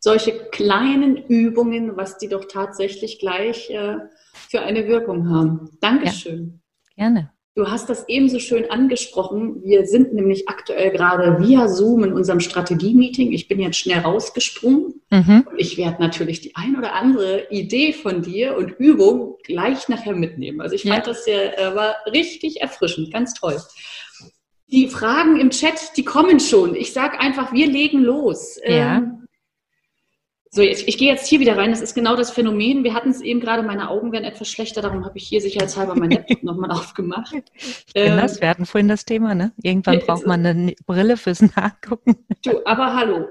Solche 0.00 0.50
kleinen 0.50 1.16
Übungen, 1.16 1.96
was 1.96 2.18
die 2.18 2.28
doch 2.28 2.46
tatsächlich 2.46 3.20
gleich 3.20 3.70
äh, 3.70 3.98
für 4.50 4.62
eine 4.62 4.88
Wirkung 4.88 5.30
haben. 5.30 5.78
Dankeschön. 5.80 6.60
Ja, 6.96 7.04
gerne. 7.04 7.33
Du 7.56 7.70
hast 7.70 7.88
das 7.88 8.08
ebenso 8.08 8.40
schön 8.40 8.68
angesprochen. 8.68 9.62
Wir 9.62 9.86
sind 9.86 10.12
nämlich 10.12 10.48
aktuell 10.48 10.90
gerade 10.90 11.38
via 11.38 11.68
Zoom 11.68 12.02
in 12.02 12.12
unserem 12.12 12.40
Strategie-Meeting. 12.40 13.32
Ich 13.32 13.46
bin 13.46 13.60
jetzt 13.60 13.78
schnell 13.78 14.00
rausgesprungen. 14.00 15.00
Mhm. 15.10 15.46
Ich 15.56 15.78
werde 15.78 16.02
natürlich 16.02 16.40
die 16.40 16.56
ein 16.56 16.76
oder 16.76 16.94
andere 16.94 17.46
Idee 17.50 17.92
von 17.92 18.22
dir 18.22 18.56
und 18.56 18.72
Übung 18.72 19.36
gleich 19.44 19.88
nachher 19.88 20.16
mitnehmen. 20.16 20.60
Also 20.60 20.74
ich 20.74 20.82
fand 20.82 21.06
ja. 21.06 21.12
das 21.12 21.24
sehr, 21.24 21.56
äh, 21.56 21.76
war 21.76 21.94
richtig 22.10 22.60
erfrischend, 22.60 23.12
ganz 23.12 23.34
toll. 23.34 23.56
Die 24.66 24.88
Fragen 24.88 25.38
im 25.38 25.50
Chat, 25.50 25.96
die 25.96 26.04
kommen 26.04 26.40
schon. 26.40 26.74
Ich 26.74 26.92
sage 26.92 27.20
einfach, 27.20 27.52
wir 27.52 27.68
legen 27.68 28.00
los. 28.00 28.58
Ja. 28.66 28.96
Ähm, 28.96 29.23
so, 30.54 30.62
ich, 30.62 30.86
ich 30.86 30.98
gehe 30.98 31.10
jetzt 31.10 31.26
hier 31.26 31.40
wieder 31.40 31.56
rein. 31.56 31.70
Das 31.70 31.80
ist 31.80 31.96
genau 31.96 32.14
das 32.14 32.30
Phänomen. 32.30 32.84
Wir 32.84 32.94
hatten 32.94 33.10
es 33.10 33.20
eben 33.20 33.40
gerade, 33.40 33.64
meine 33.64 33.90
Augen 33.90 34.12
werden 34.12 34.22
etwas 34.22 34.48
schlechter, 34.48 34.82
darum 34.82 35.04
habe 35.04 35.18
ich 35.18 35.26
hier 35.26 35.40
sicherheitshalber 35.40 35.96
mein 35.96 36.12
Laptop 36.12 36.44
nochmal 36.44 36.70
aufgemacht. 36.70 37.34
Ich 37.56 37.86
ähm, 37.96 38.16
das, 38.16 38.40
wir 38.40 38.48
hatten 38.48 38.64
vorhin 38.64 38.86
das 38.86 39.04
Thema, 39.04 39.34
ne? 39.34 39.52
Irgendwann 39.62 39.98
braucht 39.98 40.28
man 40.28 40.46
eine 40.46 40.74
Brille 40.86 41.16
fürs 41.16 41.40
Nachgucken. 41.56 42.16
Du, 42.44 42.64
aber 42.64 42.94
hallo. 42.94 43.26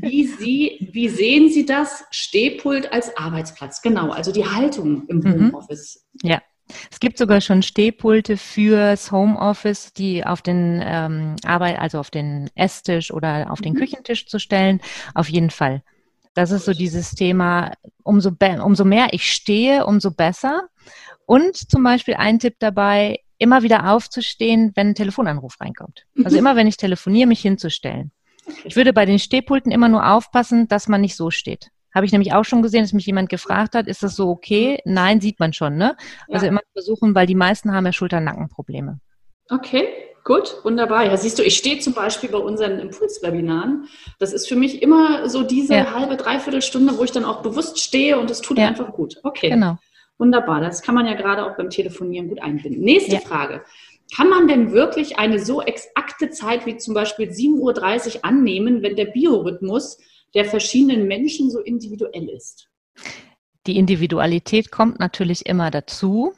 Wie, 0.00 0.26
Sie, 0.26 0.88
wie 0.90 1.10
sehen 1.10 1.50
Sie 1.50 1.66
das 1.66 2.04
Stehpult 2.10 2.90
als 2.94 3.14
Arbeitsplatz? 3.14 3.82
Genau, 3.82 4.08
also 4.08 4.32
die 4.32 4.46
Haltung 4.46 5.04
im 5.08 5.18
mhm. 5.18 5.32
Homeoffice. 5.34 6.06
Mhm. 6.22 6.30
Ja. 6.30 6.42
Es 6.90 6.98
gibt 6.98 7.18
sogar 7.18 7.42
schon 7.42 7.60
Stehpulte 7.60 8.38
fürs 8.38 9.12
Homeoffice, 9.12 9.92
die 9.92 10.24
auf 10.24 10.40
den 10.40 10.82
ähm, 10.82 11.36
Arbeit, 11.44 11.78
also 11.78 11.98
auf 11.98 12.10
den 12.10 12.48
Esstisch 12.54 13.12
oder 13.12 13.50
auf 13.50 13.60
den 13.60 13.74
mhm. 13.74 13.80
Küchentisch 13.80 14.28
zu 14.28 14.38
stellen. 14.38 14.80
Auf 15.14 15.28
jeden 15.28 15.50
Fall. 15.50 15.82
Das 16.34 16.50
ist 16.50 16.64
so 16.64 16.72
dieses 16.72 17.12
Thema, 17.14 17.72
umso, 18.02 18.30
umso 18.62 18.84
mehr 18.84 19.08
ich 19.12 19.32
stehe, 19.32 19.86
umso 19.86 20.10
besser. 20.10 20.68
Und 21.26 21.56
zum 21.56 21.82
Beispiel 21.82 22.14
ein 22.14 22.38
Tipp 22.38 22.56
dabei, 22.58 23.20
immer 23.38 23.62
wieder 23.62 23.90
aufzustehen, 23.92 24.72
wenn 24.74 24.88
ein 24.88 24.94
Telefonanruf 24.94 25.60
reinkommt. 25.60 26.06
Also 26.24 26.36
mhm. 26.36 26.40
immer, 26.40 26.56
wenn 26.56 26.66
ich 26.66 26.76
telefoniere, 26.76 27.28
mich 27.28 27.40
hinzustellen. 27.40 28.12
Ich 28.64 28.76
würde 28.76 28.92
bei 28.92 29.06
den 29.06 29.18
Stehpulten 29.18 29.72
immer 29.72 29.88
nur 29.88 30.06
aufpassen, 30.06 30.68
dass 30.68 30.88
man 30.88 31.00
nicht 31.00 31.16
so 31.16 31.30
steht. 31.30 31.70
Habe 31.94 32.06
ich 32.06 32.12
nämlich 32.12 32.32
auch 32.32 32.44
schon 32.44 32.62
gesehen, 32.62 32.82
dass 32.82 32.92
mich 32.92 33.06
jemand 33.06 33.28
gefragt 33.28 33.74
hat, 33.74 33.86
ist 33.86 34.02
das 34.02 34.16
so 34.16 34.28
okay? 34.28 34.80
Nein, 34.84 35.20
sieht 35.20 35.38
man 35.38 35.52
schon, 35.52 35.76
ne? 35.76 35.96
Also 36.28 36.46
ja. 36.46 36.50
immer 36.50 36.60
versuchen, 36.72 37.14
weil 37.14 37.26
die 37.26 37.36
meisten 37.36 37.72
haben 37.72 37.86
ja 37.86 37.92
Schulter-Nackenprobleme. 37.92 38.98
Okay. 39.48 39.86
Gut, 40.24 40.56
wunderbar. 40.64 41.04
Ja, 41.04 41.18
siehst 41.18 41.38
du, 41.38 41.42
ich 41.42 41.54
stehe 41.56 41.78
zum 41.80 41.92
Beispiel 41.92 42.30
bei 42.30 42.38
unseren 42.38 42.78
Impulswebinaren. 42.78 43.88
Das 44.18 44.32
ist 44.32 44.48
für 44.48 44.56
mich 44.56 44.80
immer 44.80 45.28
so 45.28 45.42
diese 45.42 45.74
ja. 45.74 45.92
halbe, 45.92 46.16
dreiviertel 46.16 46.62
Stunde, 46.62 46.96
wo 46.96 47.04
ich 47.04 47.12
dann 47.12 47.26
auch 47.26 47.42
bewusst 47.42 47.78
stehe 47.78 48.18
und 48.18 48.30
es 48.30 48.40
tut 48.40 48.56
ja. 48.56 48.68
einfach 48.68 48.92
gut. 48.94 49.20
Okay. 49.22 49.50
Genau. 49.50 49.76
Wunderbar. 50.16 50.62
Das 50.62 50.80
kann 50.80 50.94
man 50.94 51.04
ja 51.06 51.12
gerade 51.12 51.44
auch 51.44 51.56
beim 51.58 51.68
Telefonieren 51.68 52.28
gut 52.28 52.40
einbinden. 52.40 52.82
Nächste 52.82 53.16
ja. 53.16 53.20
Frage. 53.20 53.64
Kann 54.16 54.30
man 54.30 54.48
denn 54.48 54.72
wirklich 54.72 55.18
eine 55.18 55.44
so 55.44 55.60
exakte 55.60 56.30
Zeit 56.30 56.64
wie 56.64 56.78
zum 56.78 56.94
Beispiel 56.94 57.28
7.30 57.28 58.16
Uhr 58.16 58.24
annehmen, 58.24 58.82
wenn 58.82 58.96
der 58.96 59.06
Biorhythmus 59.06 59.98
der 60.34 60.46
verschiedenen 60.46 61.06
Menschen 61.06 61.50
so 61.50 61.60
individuell 61.60 62.30
ist? 62.30 62.70
Die 63.66 63.76
Individualität 63.76 64.70
kommt 64.70 65.00
natürlich 65.00 65.44
immer 65.46 65.70
dazu. 65.70 66.32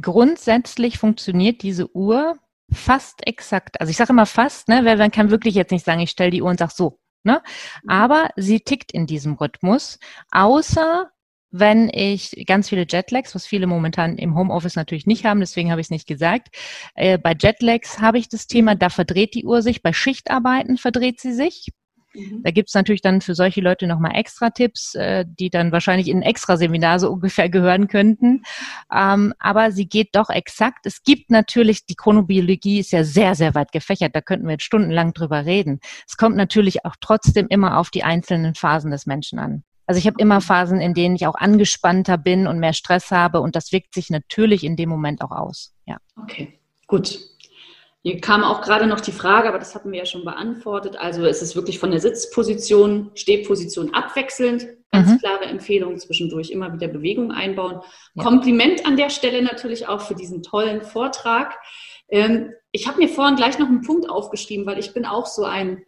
Grundsätzlich 0.00 0.98
funktioniert 0.98 1.62
diese 1.62 1.94
Uhr 1.94 2.36
fast 2.72 3.26
exakt. 3.26 3.80
Also 3.80 3.90
ich 3.90 3.96
sage 3.96 4.12
immer 4.12 4.26
fast, 4.26 4.68
ne, 4.68 4.84
weil 4.84 4.96
man 4.96 5.10
kann 5.10 5.30
wirklich 5.30 5.54
jetzt 5.54 5.70
nicht 5.70 5.84
sagen, 5.84 6.00
ich 6.00 6.10
stelle 6.10 6.30
die 6.30 6.42
Uhr 6.42 6.50
und 6.50 6.58
sage 6.58 6.72
so. 6.74 6.98
Ne? 7.24 7.42
Mhm. 7.82 7.90
Aber 7.90 8.28
sie 8.36 8.60
tickt 8.60 8.92
in 8.92 9.06
diesem 9.06 9.34
Rhythmus, 9.34 9.98
außer 10.30 11.10
wenn 11.56 11.88
ich 11.88 12.44
ganz 12.46 12.68
viele 12.68 12.84
Jetlags, 12.88 13.34
was 13.36 13.46
viele 13.46 13.68
momentan 13.68 14.18
im 14.18 14.36
Homeoffice 14.36 14.74
natürlich 14.74 15.06
nicht 15.06 15.24
haben, 15.24 15.38
deswegen 15.38 15.70
habe 15.70 15.80
ich 15.80 15.86
es 15.86 15.90
nicht 15.90 16.08
gesagt. 16.08 16.48
Äh, 16.96 17.16
bei 17.16 17.36
Jetlags 17.38 18.00
habe 18.00 18.18
ich 18.18 18.28
das 18.28 18.48
Thema, 18.48 18.74
da 18.74 18.90
verdreht 18.90 19.34
die 19.34 19.44
Uhr 19.44 19.62
sich, 19.62 19.80
bei 19.80 19.92
Schichtarbeiten 19.92 20.78
verdreht 20.78 21.20
sie 21.20 21.32
sich. 21.32 21.68
Mhm. 22.14 22.42
Da 22.42 22.50
gibt's 22.50 22.74
natürlich 22.74 23.02
dann 23.02 23.20
für 23.20 23.34
solche 23.34 23.60
Leute 23.60 23.86
nochmal 23.86 24.16
extra 24.16 24.50
Tipps, 24.50 24.94
äh, 24.94 25.24
die 25.26 25.50
dann 25.50 25.72
wahrscheinlich 25.72 26.08
in 26.08 26.18
ein 26.18 26.22
extra 26.22 26.56
Seminar 26.56 26.98
so 26.98 27.10
ungefähr 27.12 27.48
gehören 27.48 27.88
könnten. 27.88 28.42
Ähm, 28.92 29.34
aber 29.38 29.72
sie 29.72 29.86
geht 29.86 30.10
doch 30.14 30.30
exakt. 30.30 30.86
Es 30.86 31.02
gibt 31.02 31.30
natürlich, 31.30 31.86
die 31.86 31.96
Chronobiologie 31.96 32.80
ist 32.80 32.92
ja 32.92 33.04
sehr, 33.04 33.34
sehr 33.34 33.54
weit 33.54 33.72
gefächert. 33.72 34.14
Da 34.14 34.20
könnten 34.20 34.46
wir 34.46 34.52
jetzt 34.52 34.64
stundenlang 34.64 35.12
drüber 35.12 35.44
reden. 35.44 35.80
Es 36.06 36.16
kommt 36.16 36.36
natürlich 36.36 36.84
auch 36.84 36.96
trotzdem 37.00 37.46
immer 37.48 37.78
auf 37.78 37.90
die 37.90 38.04
einzelnen 38.04 38.54
Phasen 38.54 38.90
des 38.90 39.06
Menschen 39.06 39.38
an. 39.38 39.64
Also 39.86 39.98
ich 39.98 40.06
habe 40.06 40.16
immer 40.18 40.40
Phasen, 40.40 40.80
in 40.80 40.94
denen 40.94 41.16
ich 41.16 41.26
auch 41.26 41.34
angespannter 41.34 42.16
bin 42.16 42.46
und 42.46 42.58
mehr 42.58 42.72
Stress 42.72 43.10
habe 43.10 43.40
und 43.40 43.54
das 43.54 43.70
wirkt 43.70 43.94
sich 43.94 44.08
natürlich 44.08 44.64
in 44.64 44.76
dem 44.76 44.88
Moment 44.88 45.20
auch 45.20 45.30
aus. 45.30 45.74
Ja. 45.84 45.98
Okay, 46.16 46.58
gut. 46.86 47.18
Hier 48.06 48.20
kam 48.20 48.44
auch 48.44 48.60
gerade 48.60 48.86
noch 48.86 49.00
die 49.00 49.12
Frage, 49.12 49.48
aber 49.48 49.58
das 49.58 49.74
hatten 49.74 49.90
wir 49.90 49.98
ja 49.98 50.04
schon 50.04 50.26
beantwortet. 50.26 50.94
Also 50.96 51.24
es 51.24 51.40
ist 51.40 51.56
wirklich 51.56 51.78
von 51.78 51.90
der 51.90 52.00
Sitzposition, 52.00 53.10
Stehposition 53.14 53.94
abwechselnd. 53.94 54.66
Ganz 54.92 55.10
mhm. 55.10 55.18
klare 55.20 55.46
Empfehlung 55.46 55.98
zwischendurch 55.98 56.50
immer 56.50 56.74
wieder 56.74 56.88
Bewegung 56.88 57.32
einbauen. 57.32 57.80
Ja. 58.14 58.22
Kompliment 58.22 58.84
an 58.84 58.98
der 58.98 59.08
Stelle 59.08 59.42
natürlich 59.42 59.88
auch 59.88 60.02
für 60.02 60.14
diesen 60.14 60.42
tollen 60.42 60.82
Vortrag. 60.82 61.58
Ähm, 62.10 62.52
ich 62.72 62.86
habe 62.86 62.98
mir 62.98 63.08
vorhin 63.08 63.36
gleich 63.36 63.58
noch 63.58 63.68
einen 63.68 63.80
Punkt 63.80 64.10
aufgeschrieben, 64.10 64.66
weil 64.66 64.78
ich 64.78 64.92
bin 64.92 65.06
auch 65.06 65.24
so 65.24 65.44
ein 65.44 65.82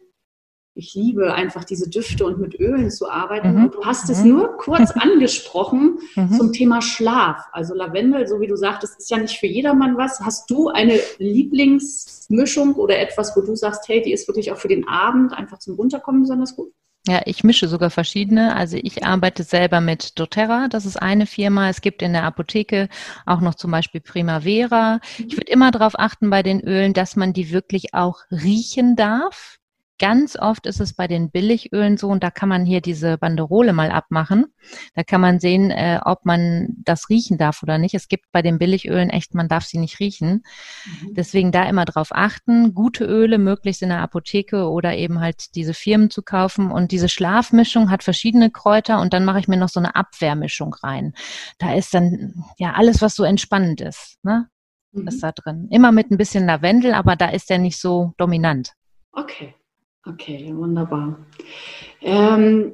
ich 0.77 0.93
liebe 0.93 1.33
einfach 1.33 1.63
diese 1.63 1.89
Düfte 1.89 2.25
und 2.25 2.39
mit 2.39 2.59
Ölen 2.59 2.91
zu 2.91 3.09
arbeiten. 3.09 3.55
Mhm. 3.55 3.65
Und 3.65 3.75
du 3.75 3.83
hast 3.83 4.09
es 4.09 4.23
mhm. 4.23 4.29
nur 4.29 4.57
kurz 4.57 4.91
angesprochen 4.95 5.99
mhm. 6.15 6.31
zum 6.31 6.53
Thema 6.53 6.81
Schlaf. 6.81 7.43
Also 7.51 7.73
Lavendel, 7.73 8.27
so 8.27 8.39
wie 8.39 8.47
du 8.47 8.55
sagtest, 8.55 8.99
ist 8.99 9.09
ja 9.09 9.17
nicht 9.17 9.37
für 9.37 9.47
jedermann 9.47 9.97
was. 9.97 10.21
Hast 10.21 10.49
du 10.49 10.69
eine 10.69 10.99
Lieblingsmischung 11.17 12.75
oder 12.75 12.99
etwas, 12.99 13.35
wo 13.35 13.41
du 13.41 13.55
sagst, 13.55 13.87
hey, 13.87 14.01
die 14.01 14.13
ist 14.13 14.27
wirklich 14.27 14.51
auch 14.51 14.57
für 14.57 14.67
den 14.67 14.87
Abend 14.87 15.33
einfach 15.33 15.59
zum 15.59 15.75
Runterkommen 15.75 16.21
besonders 16.21 16.55
gut? 16.55 16.71
Ja, 17.07 17.21
ich 17.25 17.43
mische 17.43 17.69
sogar 17.69 17.89
verschiedene. 17.89 18.55
Also 18.55 18.77
ich 18.81 19.05
arbeite 19.05 19.43
selber 19.43 19.79
mit 19.79 20.19
doTERRA, 20.19 20.67
das 20.67 20.85
ist 20.85 21.01
eine 21.01 21.25
Firma. 21.25 21.69
Es 21.69 21.79
gibt 21.79 22.01
in 22.01 22.11
der 22.11 22.23
Apotheke 22.23 22.89
auch 23.25 23.39
noch 23.39 23.55
zum 23.55 23.71
Beispiel 23.71 24.01
Primavera. 24.01 24.99
Ich 25.17 25.37
würde 25.37 25.49
immer 25.49 25.71
darauf 25.71 25.97
achten 25.97 26.29
bei 26.29 26.43
den 26.43 26.59
Ölen, 26.59 26.93
dass 26.93 27.15
man 27.15 27.31
die 27.31 27.51
wirklich 27.51 27.93
auch 27.93 28.19
riechen 28.29 28.97
darf. 28.97 29.56
Ganz 29.99 30.37
oft 30.37 30.67
ist 30.67 30.79
es 30.79 30.93
bei 30.93 31.07
den 31.07 31.31
Billigölen 31.31 31.97
so, 31.97 32.07
und 32.09 32.23
da 32.23 32.29
kann 32.29 32.49
man 32.49 32.65
hier 32.65 32.81
diese 32.81 33.17
Banderole 33.17 33.73
mal 33.73 33.89
abmachen. 33.89 34.45
Da 34.93 35.03
kann 35.03 35.21
man 35.21 35.39
sehen, 35.39 35.71
äh, 35.71 35.99
ob 36.03 36.23
man 36.23 36.67
das 36.83 37.09
riechen 37.09 37.37
darf 37.37 37.63
oder 37.63 37.77
nicht. 37.79 37.95
Es 37.95 38.07
gibt 38.07 38.25
bei 38.31 38.43
den 38.43 38.59
Billigölen 38.59 39.09
echt, 39.09 39.33
man 39.33 39.47
darf 39.47 39.65
sie 39.65 39.79
nicht 39.79 39.99
riechen. 39.99 40.43
Mhm. 40.85 41.13
Deswegen 41.15 41.51
da 41.51 41.63
immer 41.67 41.85
drauf 41.85 42.09
achten, 42.11 42.75
gute 42.75 43.05
Öle 43.05 43.39
möglichst 43.39 43.81
in 43.81 43.89
der 43.89 44.01
Apotheke 44.01 44.69
oder 44.69 44.95
eben 44.95 45.19
halt 45.19 45.55
diese 45.55 45.73
Firmen 45.73 46.11
zu 46.11 46.21
kaufen. 46.21 46.71
Und 46.71 46.91
diese 46.91 47.09
Schlafmischung 47.09 47.89
hat 47.89 48.03
verschiedene 48.03 48.51
Kräuter 48.51 49.01
und 49.01 49.13
dann 49.13 49.25
mache 49.25 49.39
ich 49.39 49.47
mir 49.47 49.57
noch 49.57 49.69
so 49.69 49.79
eine 49.79 49.95
Abwehrmischung 49.95 50.75
rein. 50.75 51.13
Da 51.57 51.73
ist 51.73 51.93
dann 51.93 52.43
ja 52.57 52.73
alles, 52.73 53.01
was 53.01 53.15
so 53.15 53.23
entspannend 53.23 53.81
ist, 53.81 54.17
ne? 54.23 54.47
Mhm. 54.91 55.07
ist 55.07 55.23
da 55.23 55.31
drin. 55.31 55.67
Immer 55.71 55.91
mit 55.91 56.11
ein 56.11 56.17
bisschen 56.17 56.45
Lavendel, 56.45 56.93
aber 56.93 57.15
da 57.15 57.29
ist 57.29 57.49
der 57.49 57.57
nicht 57.57 57.79
so 57.79 58.13
dominant. 58.17 58.73
Okay. 59.11 59.55
Okay, 60.07 60.53
wunderbar. 60.55 61.25
Ähm, 62.01 62.73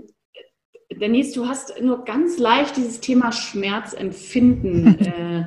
Denise, 0.91 1.34
du 1.34 1.48
hast 1.48 1.82
nur 1.82 2.06
ganz 2.06 2.38
leicht 2.38 2.78
dieses 2.78 3.00
Thema 3.00 3.32
Schmerzempfinden 3.32 5.00
äh, 5.00 5.46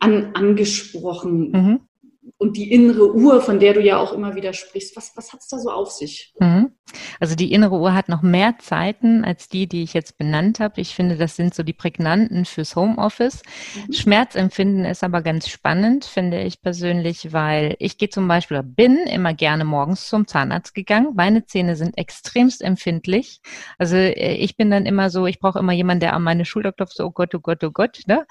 an, 0.00 0.34
angesprochen. 0.34 1.50
Mhm 1.50 1.87
und 2.36 2.56
die 2.56 2.70
innere 2.72 3.14
Uhr, 3.14 3.40
von 3.40 3.58
der 3.58 3.74
du 3.74 3.80
ja 3.80 3.98
auch 3.98 4.12
immer 4.12 4.34
wieder 4.34 4.52
sprichst, 4.52 4.96
was, 4.96 5.12
was 5.16 5.32
hat 5.32 5.40
es 5.40 5.48
da 5.48 5.58
so 5.58 5.70
auf 5.70 5.90
sich? 5.90 6.34
Mhm. 6.38 6.72
Also 7.20 7.34
die 7.34 7.52
innere 7.52 7.78
Uhr 7.78 7.94
hat 7.94 8.08
noch 8.08 8.22
mehr 8.22 8.58
Zeiten 8.58 9.24
als 9.24 9.48
die, 9.48 9.66
die 9.66 9.82
ich 9.82 9.94
jetzt 9.94 10.18
benannt 10.18 10.60
habe. 10.60 10.80
Ich 10.80 10.94
finde, 10.94 11.16
das 11.16 11.36
sind 11.36 11.54
so 11.54 11.62
die 11.62 11.72
prägnanten 11.72 12.44
fürs 12.44 12.76
Homeoffice. 12.76 13.42
Mhm. 13.74 13.92
Schmerzempfinden 13.92 14.84
ist 14.84 15.04
aber 15.04 15.22
ganz 15.22 15.48
spannend, 15.48 16.04
finde 16.04 16.42
ich 16.42 16.62
persönlich, 16.62 17.32
weil 17.32 17.76
ich 17.78 17.98
gehe 17.98 18.08
zum 18.10 18.28
Beispiel, 18.28 18.62
bin 18.62 18.96
immer 19.06 19.34
gerne 19.34 19.64
morgens 19.64 20.08
zum 20.08 20.26
Zahnarzt 20.26 20.74
gegangen. 20.74 21.12
Meine 21.14 21.46
Zähne 21.46 21.76
sind 21.76 21.98
extremst 21.98 22.62
empfindlich. 22.62 23.40
Also 23.78 23.96
äh, 23.96 24.34
ich 24.34 24.56
bin 24.56 24.70
dann 24.70 24.86
immer 24.86 25.10
so, 25.10 25.26
ich 25.26 25.40
brauche 25.40 25.58
immer 25.58 25.72
jemanden, 25.72 26.00
der 26.00 26.14
an 26.14 26.22
meine 26.22 26.44
Schulter 26.44 26.72
klopft, 26.72 26.96
so, 26.96 27.06
oh 27.06 27.10
Gott, 27.10 27.34
oh 27.34 27.40
Gott, 27.40 27.62
oh 27.64 27.70
Gott. 27.70 28.00
Ne? 28.06 28.26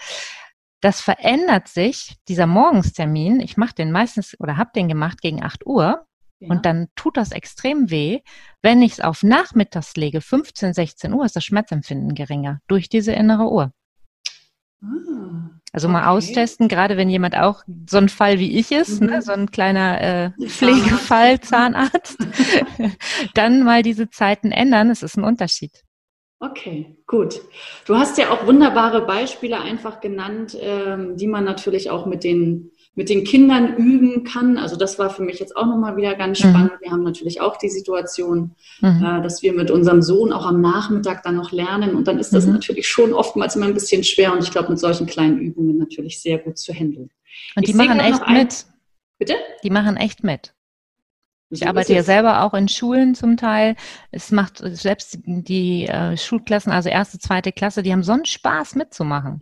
Das 0.82 1.02
verändert 1.02 1.68
sich, 1.68 2.16
dieser 2.28 2.46
Morgenstermin, 2.46 3.40
ich 3.40 3.58
mache 3.58 3.74
den 3.74 3.92
meistens 3.92 4.40
oder 4.40 4.58
habe 4.58 4.72
den 4.76 4.88
gemacht 4.88 5.22
gegen 5.22 5.44
8 5.44 5.66
Uhr 5.66 6.06
ja. 6.40 6.50
und 6.50 6.66
dann 6.66 6.88
tut 6.96 7.18
das 7.18 7.32
extrem 7.32 7.90
weh. 7.90 8.20
Wenn 8.62 8.82
ich 8.82 8.94
es 8.94 9.02
auf 9.02 9.24
nachmittags 9.24 9.96
lege, 9.96 10.22
15, 10.22 10.74
16 10.74 11.14
Uhr, 11.14 11.26
ist 11.26 11.36
das 11.36 11.44
Schmerzempfinden 11.44 12.14
geringer 12.14 12.60
durch 12.68 12.90
diese 12.90 13.14
innere 13.14 13.52
Uhr. 13.52 13.72
Ah, 14.84 15.50
also 15.74 15.90
mal 15.90 16.08
austesten, 16.08 16.68
gerade 16.68 16.96
wenn 16.96 17.10
jemand 17.10 17.36
auch 17.36 17.64
so 17.90 17.98
ein 17.98 18.10
Fall 18.10 18.38
wie 18.38 18.58
ich 18.58 18.72
ist, 18.72 19.02
ne, 19.02 19.08
mhm. 19.08 19.14
ne, 19.14 19.22
so 19.24 19.32
ein 19.32 19.52
kleiner 19.52 20.02
äh, 20.02 20.32
Pflegefall, 20.48 21.40
Zahnarzt, 21.40 22.18
dann 23.34 23.64
mal 23.64 23.82
diese 23.82 24.10
Zeiten 24.10 24.52
ändern, 24.52 24.92
es 24.92 25.02
ist 25.02 25.18
ein 25.18 25.24
Unterschied. 25.24 25.84
Okay, 26.40 26.96
gut. 27.08 27.42
Du 27.86 27.96
hast 27.96 28.20
ja 28.20 28.30
auch 28.30 28.46
wunderbare 28.46 29.02
Beispiele 29.08 29.60
einfach 29.60 30.02
genannt, 30.02 30.56
ähm, 30.60 31.18
die 31.18 31.26
man 31.26 31.44
natürlich 31.44 31.90
auch 31.90 32.06
mit 32.06 32.24
den, 32.24 32.72
mit 32.94 33.10
den 33.10 33.24
Kindern 33.24 33.76
üben 33.76 34.24
kann. 34.24 34.60
Also 34.60 34.76
das 34.76 35.00
war 35.00 35.10
für 35.10 35.24
mich 35.24 35.40
jetzt 35.40 35.58
auch 35.58 35.66
nochmal 35.66 35.98
wieder 35.98 36.14
ganz 36.14 36.44
mhm. 36.44 36.50
spannend. 36.50 36.74
Mhm. 36.74 36.84
Wir 36.84 36.92
haben 36.92 37.04
natürlich 37.04 37.42
auch 37.42 37.58
die 37.58 37.70
Situation, 37.70 38.56
mhm. 38.82 39.04
äh, 39.04 39.22
dass 39.24 39.42
wir 39.42 39.52
mit 39.52 39.72
unserem 39.72 40.04
Sohn 40.04 40.32
auch 40.32 40.46
am 40.46 40.62
Nachmittag 40.62 41.24
dann 41.24 41.38
noch 41.38 41.52
lernen. 41.52 41.96
Und 41.96 42.08
dann 42.08 42.20
ist 42.20 42.34
das 42.34 42.46
mhm. 42.46 42.54
natürlich 42.54 42.88
schon 42.88 43.14
oftmals 43.14 43.56
immer 43.56 43.66
ein 43.66 43.74
bisschen 43.74 44.04
schwer. 44.04 44.32
Und 44.32 44.44
ich 44.44 44.52
glaube, 44.52 44.70
mit 44.70 44.80
solchen 44.80 45.08
kleinen 45.08 45.40
Übungen 45.40 45.78
natürlich 45.78 46.22
sehr 46.22 46.38
gut 46.38 46.60
zu 46.60 46.72
handeln. 46.72 47.10
Und 47.56 47.68
die 47.68 47.74
machen 47.74 48.00
echt 48.00 48.28
mit. 48.30 48.66
Bitte? 49.18 49.34
Die 49.64 49.72
machen 49.72 49.98
echt 49.98 50.24
mit. 50.24 50.54
Ich 51.50 51.66
arbeite 51.66 51.94
ja 51.94 52.04
selber 52.04 52.44
auch 52.44 52.54
in 52.54 52.68
Schulen 52.68 53.16
zum 53.16 53.38
Teil. 53.38 53.76
Es 54.12 54.32
macht 54.32 54.58
selbst 54.58 55.20
die 55.26 55.88
äh, 55.88 56.18
Schulklassen, 56.18 56.72
also 56.72 56.90
erste, 56.90 57.20
zweite 57.20 57.52
Klasse, 57.52 57.84
die 57.84 57.94
haben 57.94 58.04
so 58.04 58.12
einen 58.12 58.26
Spaß 58.26 58.76
mitzumachen. 58.76 59.42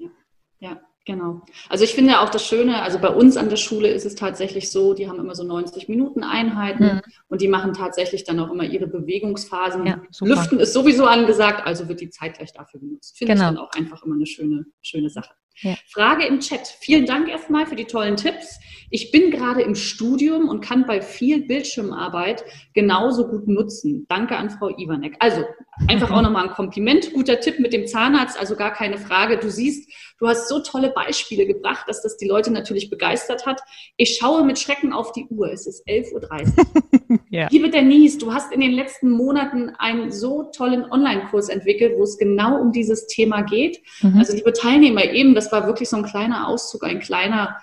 Ja, 0.60 0.80
genau. 1.06 1.41
Also 1.68 1.84
ich 1.84 1.96
finde 1.96 2.20
auch 2.20 2.30
das 2.30 2.46
Schöne, 2.46 2.84
also 2.84 3.00
bei 3.00 3.10
uns 3.10 3.38
an 3.38 3.50
der 3.50 3.56
Schule 3.56 3.88
ist 3.88 4.06
es 4.06 4.13
tatsächlich 4.13 4.72
so, 4.72 4.94
die 4.94 5.10
haben 5.10 5.20
immer 5.20 5.34
so 5.34 5.44
90 5.44 5.89
Minuten 5.89 6.24
Einheiten 6.24 6.84
mhm. 6.84 7.02
und 7.28 7.41
die 7.41 7.48
machen 7.48 7.74
tatsächlich 7.74 8.24
dann 8.24 8.39
auch 8.39 8.52
immer 8.52 8.65
ihre 8.65 8.86
Bewegungsphasen. 8.86 9.88
Ja, 9.88 10.02
Lüften 10.22 10.60
ist 10.60 10.74
sowieso 10.74 11.06
angesagt, 11.06 11.65
also 11.65 11.88
wird 11.89 12.02
die 12.02 12.12
Zeit 12.12 12.38
gleich 12.38 12.54
dafür 12.54 12.82
genutzt. 12.82 13.18
Finde 13.18 13.34
genau. 13.34 13.50
ich 13.50 13.56
dann 13.56 13.65
auch 13.65 13.72
einfach 13.72 14.04
immer 14.04 14.15
eine 14.15 14.28
schöne, 14.28 14.65
schöne 14.82 15.10
Sache. 15.10 15.34
Ja. 15.62 15.76
Frage 15.88 16.26
im 16.26 16.39
Chat. 16.39 16.68
Vielen 16.80 17.06
Dank 17.06 17.30
erstmal 17.30 17.65
für 17.65 17.76
die 17.76 17.86
tollen 17.86 18.18
Tipps. 18.18 18.60
Ich 18.89 19.12
bin 19.12 19.32
gerade 19.32 19.62
im 19.62 19.76
Studium 19.76 20.48
und 20.48 20.62
kann 20.62 20.86
bei 20.86 21.02
viel 21.02 21.46
Bildschirmarbeit 21.46 22.44
genauso 22.74 23.28
gut 23.28 23.48
nutzen. 23.48 24.06
Danke 24.10 24.38
an 24.38 24.50
Frau 24.50 24.70
Iwanek. 24.70 25.15
Also 25.20 25.44
einfach 25.88 26.12
auch 26.12 26.22
nochmal 26.22 26.48
ein 26.48 26.54
Kompliment. 26.54 27.12
Guter 27.13 27.39
Tipp 27.39 27.60
mit 27.60 27.74
dem 27.74 27.88
Zahnarzt, 27.88 28.39
also 28.39 28.56
gar 28.56 28.72
keine 28.72 28.98
Frage. 28.98 29.38
Du 29.38 29.50
siehst, 29.50 29.91
du 30.20 30.28
hast 30.28 30.48
so 30.48 30.60
tolle 30.60 30.91
Beispiele 30.91 31.46
gebracht, 31.46 31.86
dass 31.88 32.02
das 32.02 32.18
die 32.18 32.28
Leute 32.28 32.52
natürlich 32.52 32.89
begeistert 32.89 33.46
hat. 33.46 33.62
Ich 33.98 34.18
schaue 34.18 34.46
mit 34.46 34.60
Schrecken 34.60 34.94
auf 34.94 35.12
die 35.12 35.26
Uhr. 35.30 35.52
Es 35.52 35.68
ist 35.68 35.86
11.30 35.88 36.58
Uhr. 36.58 37.20
ja. 37.30 37.48
Liebe 37.52 37.70
Denise, 37.70 38.18
du 38.18 38.34
hast 38.34 38.54
in 38.54 38.62
den 38.62 38.72
letzten 38.72 39.10
Monaten 39.10 39.72
einen 39.78 40.12
so 40.12 40.44
tollen 40.56 40.86
Online-Kurs 40.89 41.50
entwickelt, 41.50 41.94
wo 41.98 42.04
es 42.04 42.18
genau 42.18 42.60
um 42.60 42.72
dieses 42.72 43.08
Thema 43.08 43.41
geht. 43.41 43.82
Mhm. 44.02 44.20
Also 44.20 44.34
liebe 44.34 44.54
Teilnehmer, 44.54 45.04
eben 45.06 45.36
das 45.36 45.44
das 45.45 45.51
war 45.51 45.67
wirklich 45.67 45.89
so 45.89 45.97
ein 45.97 46.05
kleiner 46.05 46.47
Auszug, 46.47 46.84
ein 46.84 46.99
kleiner 46.99 47.58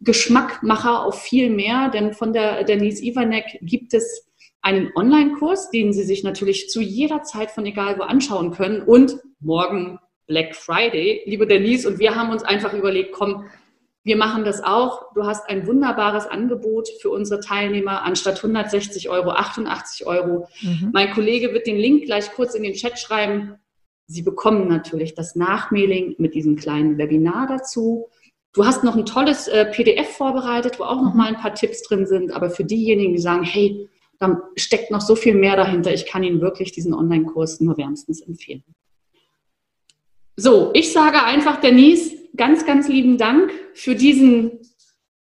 Geschmackmacher 0.00 1.04
auf 1.04 1.22
viel 1.22 1.50
mehr, 1.50 1.90
denn 1.90 2.12
von 2.12 2.32
der 2.32 2.64
Denise 2.64 3.02
Ivanek 3.02 3.58
gibt 3.62 3.94
es 3.94 4.26
einen 4.62 4.90
Online-Kurs, 4.94 5.70
den 5.70 5.92
Sie 5.92 6.02
sich 6.02 6.24
natürlich 6.24 6.68
zu 6.70 6.80
jeder 6.80 7.22
Zeit 7.22 7.50
von 7.50 7.64
egal 7.66 7.98
wo 7.98 8.02
anschauen 8.02 8.50
können 8.50 8.82
und 8.82 9.18
morgen 9.40 9.98
Black 10.26 10.56
Friday, 10.56 11.22
liebe 11.26 11.46
Denise, 11.46 11.86
und 11.86 11.98
wir 11.98 12.16
haben 12.16 12.30
uns 12.30 12.42
einfach 12.42 12.72
überlegt, 12.72 13.12
komm, 13.12 13.46
wir 14.02 14.16
machen 14.16 14.44
das 14.44 14.62
auch. 14.62 15.12
Du 15.14 15.24
hast 15.24 15.48
ein 15.48 15.66
wunderbares 15.66 16.26
Angebot 16.26 16.88
für 17.00 17.10
unsere 17.10 17.40
Teilnehmer 17.40 18.02
anstatt 18.02 18.36
160 18.36 19.08
Euro, 19.08 19.30
88 19.30 20.06
Euro. 20.06 20.48
Mhm. 20.62 20.90
Mein 20.92 21.12
Kollege 21.12 21.52
wird 21.52 21.66
den 21.66 21.76
Link 21.76 22.04
gleich 22.04 22.32
kurz 22.32 22.54
in 22.54 22.62
den 22.62 22.74
Chat 22.74 22.98
schreiben. 22.98 23.56
Sie 24.06 24.22
bekommen 24.22 24.68
natürlich 24.68 25.14
das 25.14 25.34
Nachmailing 25.34 26.14
mit 26.18 26.34
diesem 26.34 26.56
kleinen 26.56 26.96
Webinar 26.96 27.46
dazu. 27.48 28.08
Du 28.52 28.64
hast 28.64 28.84
noch 28.84 28.96
ein 28.96 29.04
tolles 29.04 29.48
äh, 29.48 29.66
PDF 29.66 30.08
vorbereitet, 30.16 30.78
wo 30.78 30.84
auch 30.84 31.02
noch 31.02 31.12
mhm. 31.12 31.18
mal 31.18 31.28
ein 31.28 31.40
paar 31.40 31.54
Tipps 31.54 31.82
drin 31.82 32.06
sind. 32.06 32.30
Aber 32.32 32.50
für 32.50 32.64
diejenigen, 32.64 33.12
die 33.12 33.20
sagen, 33.20 33.44
hey, 33.44 33.88
da 34.18 34.48
steckt 34.56 34.90
noch 34.90 35.00
so 35.00 35.14
viel 35.14 35.34
mehr 35.34 35.56
dahinter, 35.56 35.92
ich 35.92 36.06
kann 36.06 36.22
Ihnen 36.22 36.40
wirklich 36.40 36.72
diesen 36.72 36.94
Online-Kurs 36.94 37.60
nur 37.60 37.76
wärmstens 37.76 38.22
empfehlen. 38.22 38.64
So, 40.36 40.70
ich 40.74 40.92
sage 40.92 41.22
einfach, 41.22 41.60
Denise, 41.60 42.14
ganz, 42.36 42.64
ganz 42.64 42.88
lieben 42.88 43.18
Dank 43.18 43.52
für 43.74 43.94
diesen 43.94 44.60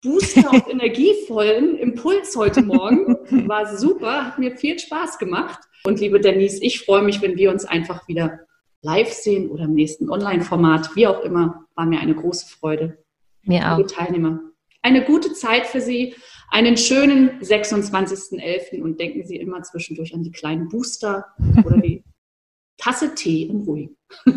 Booster 0.02 0.50
und 0.52 0.70
energievollen 0.70 1.78
Impuls 1.78 2.36
heute 2.36 2.62
Morgen. 2.62 3.18
War 3.48 3.78
super, 3.78 4.28
hat 4.28 4.39
mir 4.39 4.56
viel 4.56 4.78
Spaß 4.78 5.18
gemacht. 5.18 5.60
Und 5.84 6.00
liebe 6.00 6.20
Denise, 6.20 6.62
ich 6.62 6.82
freue 6.82 7.02
mich, 7.02 7.22
wenn 7.22 7.38
wir 7.38 7.52
uns 7.52 7.66
einfach 7.66 8.08
wieder 8.08 8.39
live 8.82 9.12
sehen 9.12 9.50
oder 9.50 9.66
im 9.66 9.74
nächsten 9.74 10.10
Online-Format, 10.10 10.96
wie 10.96 11.08
auch 11.08 11.22
immer, 11.22 11.66
war 11.76 11.86
mir 11.86 12.00
eine 12.00 12.16
große 12.16 12.48
Freude. 12.48 13.04
Mir 13.44 13.72
auch. 13.72 13.78
Liebe 13.78 13.90
Teilnehmer. 13.90 14.40
Eine 14.82 15.04
gute 15.04 15.34
Zeit 15.34 15.66
für 15.68 15.82
Sie, 15.82 16.16
einen 16.50 16.78
schönen 16.78 17.42
26.11. 17.42 18.82
und 18.82 19.00
denken 19.00 19.26
Sie 19.26 19.36
immer 19.36 19.62
zwischendurch 19.64 20.14
an 20.14 20.24
die 20.24 20.32
kleinen 20.32 20.70
Booster 20.70 21.26
oder 21.66 21.78
die 21.78 22.04
Tasse 22.78 23.14
Tee 23.14 23.44
im 23.44 23.62
Ruhigen. 23.62 23.98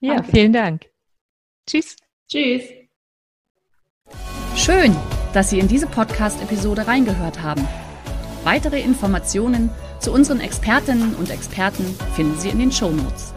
ja, 0.00 0.22
vielen 0.22 0.52
Dank. 0.52 0.86
Tschüss. 1.68 1.96
Tschüss. 2.28 2.62
Schön, 4.54 4.94
dass 5.34 5.50
Sie 5.50 5.58
in 5.58 5.68
diese 5.68 5.88
Podcast-Episode 5.88 6.86
reingehört 6.86 7.42
haben. 7.42 7.66
Weitere 8.44 8.80
Informationen 8.80 9.70
zu 10.06 10.12
unseren 10.12 10.38
Expertinnen 10.38 11.16
und 11.16 11.30
Experten 11.30 11.84
finden 12.14 12.38
Sie 12.38 12.48
in 12.48 12.60
den 12.60 12.70
Show 12.70 12.90
Notes. 12.90 13.34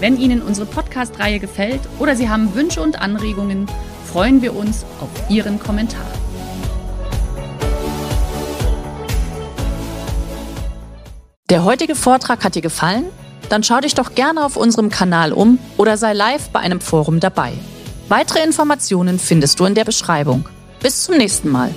Wenn 0.00 0.18
Ihnen 0.18 0.40
unsere 0.40 0.64
Podcast-Reihe 0.66 1.38
gefällt 1.38 1.82
oder 1.98 2.16
Sie 2.16 2.30
haben 2.30 2.54
Wünsche 2.54 2.80
und 2.80 3.02
Anregungen, 3.02 3.66
freuen 4.10 4.40
wir 4.40 4.56
uns 4.56 4.86
auf 5.02 5.10
Ihren 5.28 5.60
Kommentar. 5.60 6.06
Der 11.50 11.64
heutige 11.64 11.94
Vortrag 11.94 12.42
hat 12.44 12.54
dir 12.54 12.62
gefallen? 12.62 13.04
Dann 13.50 13.62
schau 13.62 13.80
dich 13.80 13.94
doch 13.94 14.14
gerne 14.14 14.42
auf 14.42 14.56
unserem 14.56 14.88
Kanal 14.88 15.34
um 15.34 15.58
oder 15.76 15.98
sei 15.98 16.14
live 16.14 16.48
bei 16.48 16.60
einem 16.60 16.80
Forum 16.80 17.20
dabei. 17.20 17.52
Weitere 18.08 18.42
Informationen 18.42 19.18
findest 19.18 19.60
du 19.60 19.66
in 19.66 19.74
der 19.74 19.84
Beschreibung. 19.84 20.48
Bis 20.80 21.02
zum 21.04 21.18
nächsten 21.18 21.50
Mal. 21.50 21.74